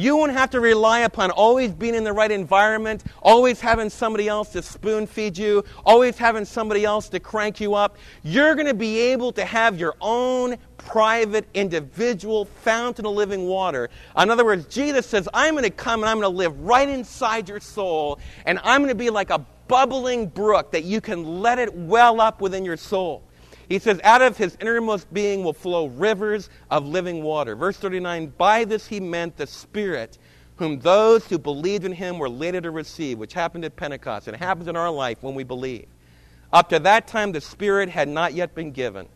You 0.00 0.16
won't 0.16 0.32
have 0.32 0.48
to 0.50 0.60
rely 0.60 1.00
upon 1.00 1.30
always 1.30 1.72
being 1.72 1.94
in 1.94 2.04
the 2.04 2.12
right 2.14 2.30
environment, 2.30 3.04
always 3.20 3.60
having 3.60 3.90
somebody 3.90 4.28
else 4.28 4.48
to 4.52 4.62
spoon 4.62 5.06
feed 5.06 5.36
you, 5.36 5.62
always 5.84 6.16
having 6.16 6.46
somebody 6.46 6.86
else 6.86 7.10
to 7.10 7.20
crank 7.20 7.60
you 7.60 7.74
up. 7.74 7.98
You're 8.22 8.54
going 8.54 8.66
to 8.66 8.72
be 8.72 8.98
able 8.98 9.30
to 9.32 9.44
have 9.44 9.78
your 9.78 9.94
own 10.00 10.56
private, 10.78 11.46
individual 11.52 12.46
fountain 12.46 13.04
of 13.04 13.12
living 13.12 13.44
water. 13.44 13.90
In 14.16 14.30
other 14.30 14.46
words, 14.46 14.74
Jesus 14.74 15.04
says, 15.04 15.28
I'm 15.34 15.52
going 15.52 15.64
to 15.64 15.70
come 15.70 16.00
and 16.02 16.08
I'm 16.08 16.18
going 16.18 16.32
to 16.32 16.38
live 16.38 16.58
right 16.60 16.88
inside 16.88 17.50
your 17.50 17.60
soul, 17.60 18.18
and 18.46 18.58
I'm 18.64 18.80
going 18.80 18.88
to 18.88 18.94
be 18.94 19.10
like 19.10 19.28
a 19.28 19.44
bubbling 19.68 20.28
brook 20.28 20.72
that 20.72 20.84
you 20.84 21.02
can 21.02 21.42
let 21.42 21.58
it 21.58 21.74
well 21.74 22.22
up 22.22 22.40
within 22.40 22.64
your 22.64 22.78
soul. 22.78 23.22
He 23.70 23.78
says, 23.78 24.00
Out 24.02 24.20
of 24.20 24.36
his 24.36 24.58
innermost 24.60 25.14
being 25.14 25.44
will 25.44 25.52
flow 25.52 25.86
rivers 25.86 26.50
of 26.72 26.86
living 26.86 27.22
water. 27.22 27.54
Verse 27.54 27.76
39 27.76 28.34
By 28.36 28.64
this 28.64 28.88
he 28.88 28.98
meant 28.98 29.36
the 29.36 29.46
Spirit, 29.46 30.18
whom 30.56 30.80
those 30.80 31.24
who 31.28 31.38
believed 31.38 31.84
in 31.84 31.92
him 31.92 32.18
were 32.18 32.28
later 32.28 32.60
to 32.60 32.72
receive, 32.72 33.16
which 33.16 33.32
happened 33.32 33.64
at 33.64 33.76
Pentecost. 33.76 34.26
And 34.26 34.34
it 34.34 34.40
happens 34.40 34.66
in 34.66 34.74
our 34.74 34.90
life 34.90 35.22
when 35.22 35.36
we 35.36 35.44
believe. 35.44 35.86
Up 36.52 36.68
to 36.70 36.80
that 36.80 37.06
time, 37.06 37.30
the 37.30 37.40
Spirit 37.40 37.88
had 37.88 38.08
not 38.08 38.34
yet 38.34 38.56
been 38.56 38.72
given 38.72 39.06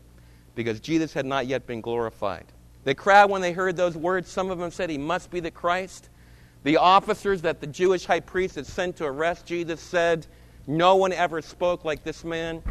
because 0.55 0.79
Jesus 0.79 1.12
had 1.12 1.27
not 1.27 1.49
yet 1.49 1.67
been 1.67 1.81
glorified. 1.81 2.47
The 2.85 2.95
crowd, 2.95 3.31
when 3.31 3.43
they 3.43 3.53
heard 3.53 3.77
those 3.77 3.97
words, 3.97 4.31
some 4.31 4.53
of 4.53 4.59
them 4.59 4.71
said, 4.71 4.88
He 4.88 4.99
must 4.99 5.33
be 5.33 5.40
the 5.40 5.51
Christ. 5.51 6.11
The 6.62 6.77
officers 6.77 7.43
that 7.43 7.61
the 7.61 7.67
Jewish 7.67 8.05
high 8.05 8.21
priest 8.21 8.55
had 8.55 8.67
sent 8.67 8.97
to 8.99 9.05
arrest 9.05 9.47
Jesus 9.47 9.81
said, 9.81 10.29
No 10.69 10.95
one 10.95 11.12
ever 11.12 11.43
spoke 11.43 11.85
like 11.85 12.05
this 12.05 12.23
man. 12.23 12.62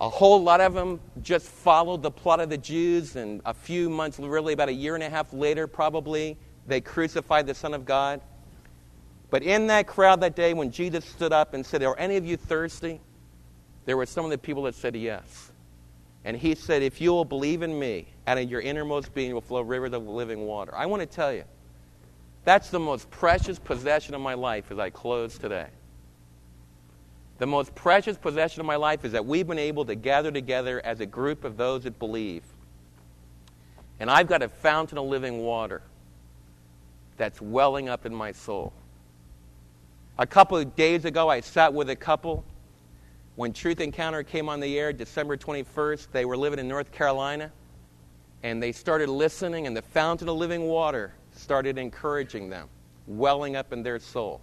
A 0.00 0.08
whole 0.08 0.42
lot 0.42 0.60
of 0.60 0.74
them 0.74 1.00
just 1.22 1.46
followed 1.46 2.02
the 2.02 2.10
plot 2.10 2.38
of 2.38 2.50
the 2.50 2.58
Jews, 2.58 3.16
and 3.16 3.40
a 3.44 3.52
few 3.52 3.90
months, 3.90 4.18
really 4.18 4.52
about 4.52 4.68
a 4.68 4.72
year 4.72 4.94
and 4.94 5.02
a 5.02 5.10
half 5.10 5.32
later, 5.32 5.66
probably, 5.66 6.36
they 6.68 6.80
crucified 6.80 7.46
the 7.46 7.54
Son 7.54 7.74
of 7.74 7.84
God. 7.84 8.20
But 9.30 9.42
in 9.42 9.66
that 9.66 9.86
crowd 9.86 10.20
that 10.20 10.36
day, 10.36 10.54
when 10.54 10.70
Jesus 10.70 11.04
stood 11.04 11.32
up 11.32 11.52
and 11.52 11.66
said, 11.66 11.82
Are 11.82 11.98
any 11.98 12.16
of 12.16 12.24
you 12.24 12.36
thirsty? 12.36 13.00
There 13.86 13.96
were 13.96 14.06
some 14.06 14.24
of 14.24 14.30
the 14.30 14.38
people 14.38 14.62
that 14.64 14.74
said 14.74 14.94
yes. 14.94 15.50
And 16.24 16.36
he 16.36 16.54
said, 16.54 16.82
If 16.82 17.00
you 17.00 17.10
will 17.10 17.24
believe 17.24 17.62
in 17.62 17.76
me, 17.76 18.06
out 18.26 18.38
of 18.38 18.48
your 18.48 18.60
innermost 18.60 19.14
being 19.14 19.34
will 19.34 19.40
flow 19.40 19.62
rivers 19.62 19.92
of 19.94 20.06
living 20.06 20.46
water. 20.46 20.74
I 20.74 20.86
want 20.86 21.00
to 21.00 21.06
tell 21.06 21.32
you, 21.32 21.44
that's 22.44 22.70
the 22.70 22.78
most 22.78 23.10
precious 23.10 23.58
possession 23.58 24.14
of 24.14 24.20
my 24.20 24.34
life 24.34 24.70
as 24.70 24.78
I 24.78 24.90
close 24.90 25.38
today. 25.38 25.66
The 27.38 27.46
most 27.46 27.74
precious 27.74 28.18
possession 28.18 28.60
of 28.60 28.66
my 28.66 28.76
life 28.76 29.04
is 29.04 29.12
that 29.12 29.24
we've 29.24 29.46
been 29.46 29.58
able 29.58 29.84
to 29.84 29.94
gather 29.94 30.32
together 30.32 30.80
as 30.84 31.00
a 31.00 31.06
group 31.06 31.44
of 31.44 31.56
those 31.56 31.84
that 31.84 31.98
believe. 31.98 32.42
And 34.00 34.10
I've 34.10 34.26
got 34.26 34.42
a 34.42 34.48
fountain 34.48 34.98
of 34.98 35.06
living 35.06 35.38
water 35.42 35.82
that's 37.16 37.40
welling 37.40 37.88
up 37.88 38.06
in 38.06 38.14
my 38.14 38.32
soul. 38.32 38.72
A 40.18 40.26
couple 40.26 40.56
of 40.56 40.74
days 40.74 41.04
ago, 41.04 41.28
I 41.28 41.40
sat 41.40 41.72
with 41.72 41.90
a 41.90 41.96
couple. 41.96 42.44
When 43.36 43.52
Truth 43.52 43.80
Encounter 43.80 44.24
came 44.24 44.48
on 44.48 44.58
the 44.58 44.76
air, 44.76 44.92
December 44.92 45.36
21st, 45.36 46.08
they 46.10 46.24
were 46.24 46.36
living 46.36 46.58
in 46.58 46.66
North 46.66 46.90
Carolina. 46.90 47.52
And 48.42 48.60
they 48.60 48.72
started 48.72 49.08
listening, 49.08 49.68
and 49.68 49.76
the 49.76 49.82
fountain 49.82 50.28
of 50.28 50.36
living 50.36 50.62
water 50.64 51.12
started 51.34 51.78
encouraging 51.78 52.50
them, 52.50 52.68
welling 53.06 53.54
up 53.54 53.72
in 53.72 53.84
their 53.84 54.00
soul. 54.00 54.40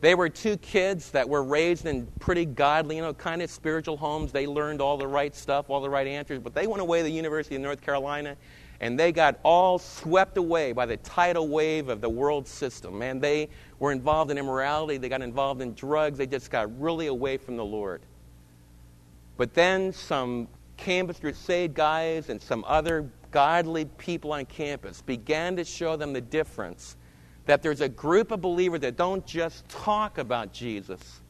They 0.00 0.14
were 0.14 0.28
two 0.28 0.58
kids 0.58 1.10
that 1.12 1.28
were 1.28 1.42
raised 1.42 1.86
in 1.86 2.06
pretty 2.20 2.44
godly, 2.44 2.96
you 2.96 3.02
know, 3.02 3.14
kind 3.14 3.40
of 3.40 3.50
spiritual 3.50 3.96
homes. 3.96 4.30
They 4.30 4.46
learned 4.46 4.80
all 4.80 4.98
the 4.98 5.06
right 5.06 5.34
stuff, 5.34 5.70
all 5.70 5.80
the 5.80 5.88
right 5.88 6.06
answers, 6.06 6.38
but 6.38 6.54
they 6.54 6.66
went 6.66 6.82
away 6.82 6.98
to 6.98 7.04
the 7.04 7.10
University 7.10 7.56
of 7.56 7.62
North 7.62 7.80
Carolina 7.80 8.36
and 8.80 8.98
they 8.98 9.10
got 9.10 9.38
all 9.42 9.78
swept 9.78 10.36
away 10.36 10.72
by 10.72 10.84
the 10.84 10.98
tidal 10.98 11.48
wave 11.48 11.88
of 11.88 12.02
the 12.02 12.08
world 12.08 12.46
system. 12.46 12.98
Man, 12.98 13.20
they 13.20 13.48
were 13.78 13.90
involved 13.90 14.30
in 14.30 14.36
immorality, 14.36 14.98
they 14.98 15.08
got 15.08 15.22
involved 15.22 15.62
in 15.62 15.72
drugs, 15.72 16.18
they 16.18 16.26
just 16.26 16.50
got 16.50 16.78
really 16.78 17.06
away 17.06 17.38
from 17.38 17.56
the 17.56 17.64
Lord. 17.64 18.02
But 19.38 19.54
then 19.54 19.92
some 19.94 20.48
campus 20.76 21.18
crusade 21.18 21.72
guys 21.72 22.28
and 22.28 22.40
some 22.40 22.64
other 22.66 23.10
godly 23.30 23.86
people 23.96 24.32
on 24.32 24.44
campus 24.44 25.00
began 25.00 25.56
to 25.56 25.64
show 25.64 25.96
them 25.96 26.12
the 26.12 26.20
difference 26.20 26.96
that 27.46 27.62
there's 27.62 27.80
a 27.80 27.88
group 27.88 28.30
of 28.30 28.40
believers 28.40 28.80
that 28.80 28.96
don't 28.96 29.24
just 29.26 29.68
talk 29.68 30.18
about 30.18 30.52
Jesus, 30.52 31.20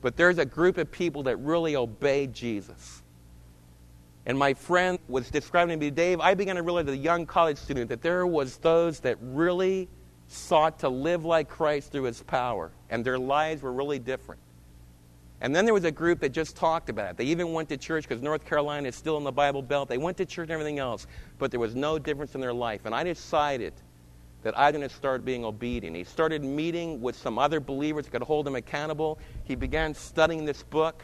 but 0.00 0.16
there's 0.16 0.38
a 0.38 0.44
group 0.44 0.78
of 0.78 0.90
people 0.90 1.24
that 1.24 1.36
really 1.38 1.74
obey 1.74 2.26
Jesus. 2.28 3.02
And 4.26 4.38
my 4.38 4.52
friend 4.54 4.98
was 5.08 5.30
describing 5.30 5.78
to 5.80 5.86
me, 5.86 5.90
Dave, 5.90 6.20
I 6.20 6.34
began 6.34 6.56
to 6.56 6.62
realize 6.62 6.86
as 6.86 6.94
a 6.94 6.98
young 6.98 7.24
college 7.24 7.56
student 7.56 7.88
that 7.88 8.02
there 8.02 8.26
was 8.26 8.58
those 8.58 9.00
that 9.00 9.16
really 9.22 9.88
sought 10.28 10.80
to 10.80 10.88
live 10.90 11.24
like 11.24 11.48
Christ 11.48 11.90
through 11.90 12.04
his 12.04 12.22
power, 12.22 12.70
and 12.90 13.02
their 13.02 13.18
lives 13.18 13.62
were 13.62 13.72
really 13.72 13.98
different. 13.98 14.42
And 15.40 15.54
then 15.54 15.64
there 15.64 15.72
was 15.72 15.84
a 15.84 15.90
group 15.90 16.20
that 16.20 16.30
just 16.30 16.56
talked 16.56 16.90
about 16.90 17.12
it. 17.12 17.16
They 17.16 17.24
even 17.24 17.52
went 17.52 17.68
to 17.70 17.76
church 17.76 18.06
because 18.06 18.20
North 18.20 18.44
Carolina 18.44 18.88
is 18.88 18.96
still 18.96 19.16
in 19.16 19.24
the 19.24 19.32
Bible 19.32 19.62
Belt. 19.62 19.88
They 19.88 19.96
went 19.96 20.16
to 20.18 20.26
church 20.26 20.44
and 20.44 20.50
everything 20.50 20.78
else, 20.78 21.06
but 21.38 21.50
there 21.50 21.60
was 21.60 21.74
no 21.74 21.98
difference 21.98 22.34
in 22.34 22.40
their 22.40 22.52
life. 22.52 22.82
And 22.84 22.94
I 22.94 23.04
decided 23.04 23.72
that 24.48 24.58
I'm 24.58 24.72
going 24.72 24.88
to 24.88 24.94
start 24.94 25.26
being 25.26 25.44
obedient. 25.44 25.94
He 25.94 26.04
started 26.04 26.42
meeting 26.42 27.02
with 27.02 27.14
some 27.14 27.38
other 27.38 27.60
believers 27.60 28.06
that 28.06 28.12
could 28.12 28.22
hold 28.22 28.48
him 28.48 28.54
accountable. 28.54 29.18
He 29.44 29.54
began 29.54 29.92
studying 29.92 30.46
this 30.46 30.62
book. 30.62 31.02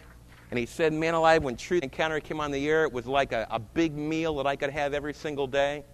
And 0.51 0.59
he 0.59 0.65
said, 0.65 0.95
Man 0.95 1.13
alive, 1.13 1.43
when 1.43 1.55
Truth 1.55 1.83
Encounter 1.83 2.21
came 2.21 2.41
on 2.41 2.51
the 2.51 2.67
air, 2.67 2.85
it 2.85 2.93
was 2.93 3.07
like 3.07 3.33
a, 3.33 3.47
a 3.51 3.59
big 3.59 3.95
meal 3.95 4.37
that 4.37 4.47
I 4.47 4.57
could 4.57 4.71
have 4.71 4.95
every 4.95 5.13
single 5.13 5.47
day. 5.47 5.85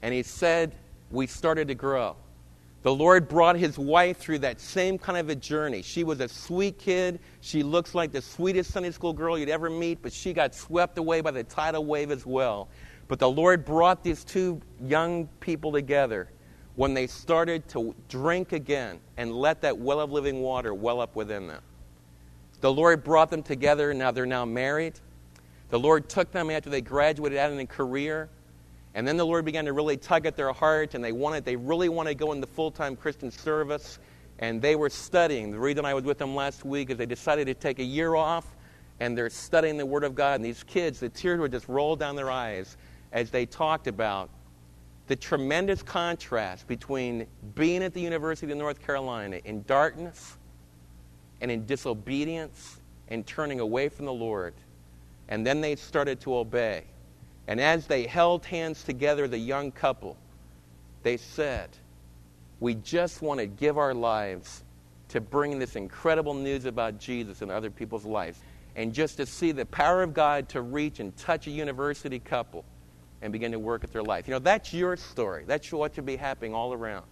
And 0.00 0.14
he 0.14 0.22
said, 0.22 0.74
We 1.10 1.26
started 1.26 1.68
to 1.68 1.74
grow. 1.74 2.16
The 2.82 2.94
Lord 2.94 3.28
brought 3.28 3.56
his 3.56 3.78
wife 3.78 4.16
through 4.16 4.38
that 4.38 4.58
same 4.58 4.96
kind 4.96 5.18
of 5.18 5.28
a 5.28 5.34
journey. 5.34 5.82
She 5.82 6.02
was 6.02 6.20
a 6.20 6.28
sweet 6.28 6.78
kid. 6.78 7.20
She 7.42 7.62
looks 7.62 7.94
like 7.94 8.10
the 8.10 8.22
sweetest 8.22 8.72
Sunday 8.72 8.92
school 8.92 9.12
girl 9.12 9.36
you'd 9.36 9.50
ever 9.50 9.68
meet, 9.68 10.00
but 10.00 10.14
she 10.14 10.32
got 10.32 10.54
swept 10.54 10.96
away 10.96 11.20
by 11.20 11.32
the 11.32 11.44
tidal 11.44 11.84
wave 11.84 12.10
as 12.10 12.24
well. 12.24 12.68
But 13.08 13.18
the 13.18 13.30
Lord 13.30 13.64
brought 13.64 14.02
these 14.02 14.24
two 14.24 14.60
young 14.80 15.26
people 15.40 15.72
together 15.72 16.28
when 16.74 16.92
they 16.92 17.06
started 17.06 17.68
to 17.68 17.94
drink 18.08 18.52
again 18.52 18.98
and 19.16 19.32
let 19.32 19.60
that 19.62 19.78
well 19.78 20.00
of 20.00 20.12
living 20.12 20.42
water 20.42 20.74
well 20.74 21.00
up 21.00 21.16
within 21.16 21.46
them. 21.46 21.62
The 22.60 22.72
Lord 22.72 23.04
brought 23.04 23.30
them 23.30 23.42
together, 23.42 23.90
and 23.90 23.98
now 23.98 24.10
they're 24.10 24.26
now 24.26 24.44
married. 24.44 24.94
The 25.68 25.78
Lord 25.78 26.08
took 26.08 26.32
them 26.32 26.50
after 26.50 26.70
they 26.70 26.80
graduated 26.80 27.38
out 27.38 27.52
in 27.52 27.58
a 27.58 27.66
career. 27.66 28.28
And 28.94 29.06
then 29.06 29.16
the 29.16 29.26
Lord 29.26 29.44
began 29.44 29.66
to 29.66 29.72
really 29.72 29.96
tug 29.96 30.26
at 30.26 30.36
their 30.36 30.52
heart, 30.52 30.94
and 30.94 31.04
they 31.04 31.12
wanted, 31.12 31.44
they 31.44 31.56
really 31.56 31.88
wanted 31.88 32.10
to 32.10 32.14
go 32.16 32.32
into 32.32 32.46
full-time 32.46 32.96
Christian 32.96 33.30
service. 33.30 33.98
And 34.38 34.60
they 34.60 34.74
were 34.74 34.90
studying. 34.90 35.50
The 35.50 35.58
reason 35.58 35.84
I 35.84 35.94
was 35.94 36.04
with 36.04 36.18
them 36.18 36.34
last 36.34 36.64
week 36.64 36.90
is 36.90 36.96
they 36.96 37.06
decided 37.06 37.46
to 37.46 37.54
take 37.54 37.78
a 37.78 37.84
year 37.84 38.14
off, 38.14 38.56
and 39.00 39.16
they're 39.16 39.30
studying 39.30 39.76
the 39.76 39.86
Word 39.86 40.04
of 40.04 40.14
God. 40.14 40.36
And 40.36 40.44
these 40.44 40.62
kids, 40.62 41.00
the 41.00 41.08
tears 41.08 41.40
would 41.40 41.52
just 41.52 41.68
roll 41.68 41.96
down 41.96 42.16
their 42.16 42.30
eyes 42.30 42.76
as 43.12 43.30
they 43.30 43.46
talked 43.46 43.86
about 43.86 44.30
the 45.06 45.16
tremendous 45.16 45.82
contrast 45.82 46.66
between 46.66 47.26
being 47.54 47.82
at 47.82 47.94
the 47.94 48.00
University 48.00 48.50
of 48.50 48.58
North 48.58 48.84
Carolina 48.84 49.40
in 49.44 49.62
darkness 49.62 50.36
and 51.40 51.50
in 51.50 51.64
disobedience 51.66 52.80
and 53.08 53.26
turning 53.26 53.60
away 53.60 53.88
from 53.88 54.06
the 54.06 54.12
Lord. 54.12 54.54
And 55.28 55.46
then 55.46 55.60
they 55.60 55.76
started 55.76 56.20
to 56.22 56.36
obey. 56.36 56.84
And 57.46 57.60
as 57.60 57.86
they 57.86 58.06
held 58.06 58.44
hands 58.44 58.82
together, 58.82 59.28
the 59.28 59.38
young 59.38 59.70
couple, 59.70 60.16
they 61.04 61.16
said, 61.16 61.70
We 62.58 62.74
just 62.74 63.22
want 63.22 63.38
to 63.38 63.46
give 63.46 63.78
our 63.78 63.94
lives 63.94 64.64
to 65.08 65.20
bring 65.20 65.60
this 65.60 65.76
incredible 65.76 66.34
news 66.34 66.64
about 66.64 66.98
Jesus 66.98 67.42
in 67.42 67.50
other 67.50 67.70
people's 67.70 68.04
lives. 68.04 68.40
And 68.74 68.92
just 68.92 69.16
to 69.18 69.26
see 69.26 69.52
the 69.52 69.66
power 69.66 70.02
of 70.02 70.12
God 70.12 70.48
to 70.50 70.62
reach 70.62 70.98
and 70.98 71.16
touch 71.16 71.46
a 71.46 71.50
university 71.50 72.18
couple 72.18 72.64
and 73.22 73.32
begin 73.32 73.52
to 73.52 73.58
work 73.58 73.84
at 73.84 73.92
their 73.92 74.02
life. 74.02 74.28
You 74.28 74.34
know, 74.34 74.38
that's 74.38 74.72
your 74.72 74.96
story. 74.96 75.44
That's 75.46 75.72
what 75.72 75.94
should 75.94 76.06
be 76.06 76.16
happening 76.16 76.54
all 76.54 76.72
around. 76.72 77.06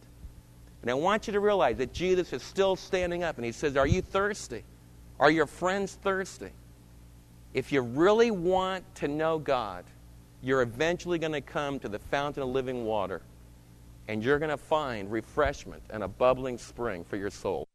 And 0.83 0.91
I 0.91 0.95
want 0.95 1.27
you 1.27 1.33
to 1.33 1.41
realize 1.41 1.79
that 1.79 1.93
Jesus 1.93 2.33
is 2.33 2.43
still 2.43 2.77
standing 2.77 3.23
up 3.23 3.37
and 3.37 3.45
he 3.45 3.53
says, 3.53 3.77
Are 3.77 3.87
you 3.87 4.03
thirsty? 4.03 4.65
Are 5.19 5.31
your 5.31 5.47
friends 5.47 5.95
thirsty? 6.03 6.51
If 7.55 7.73
you 7.73 7.81
really 7.81 8.31
want 8.31 8.85
to 8.97 9.09
know 9.09 9.39
God, 9.39 9.85
you're 10.43 10.61
eventually 10.61 11.19
going 11.19 11.33
to 11.33 11.41
come 11.41 11.79
to 11.81 11.89
the 11.89 11.99
fountain 11.99 12.43
of 12.43 12.51
living 12.51 12.85
water, 12.85 13.23
and 14.09 14.23
you're 14.23 14.39
going 14.39 14.51
to 14.51 14.59
find 14.59 15.11
refreshment 15.11 15.83
and 15.89 16.03
a 16.03 16.09
bubbling 16.09 16.59
spring 16.59 17.05
for 17.05 17.17
your 17.17 17.31
soul. 17.31 17.67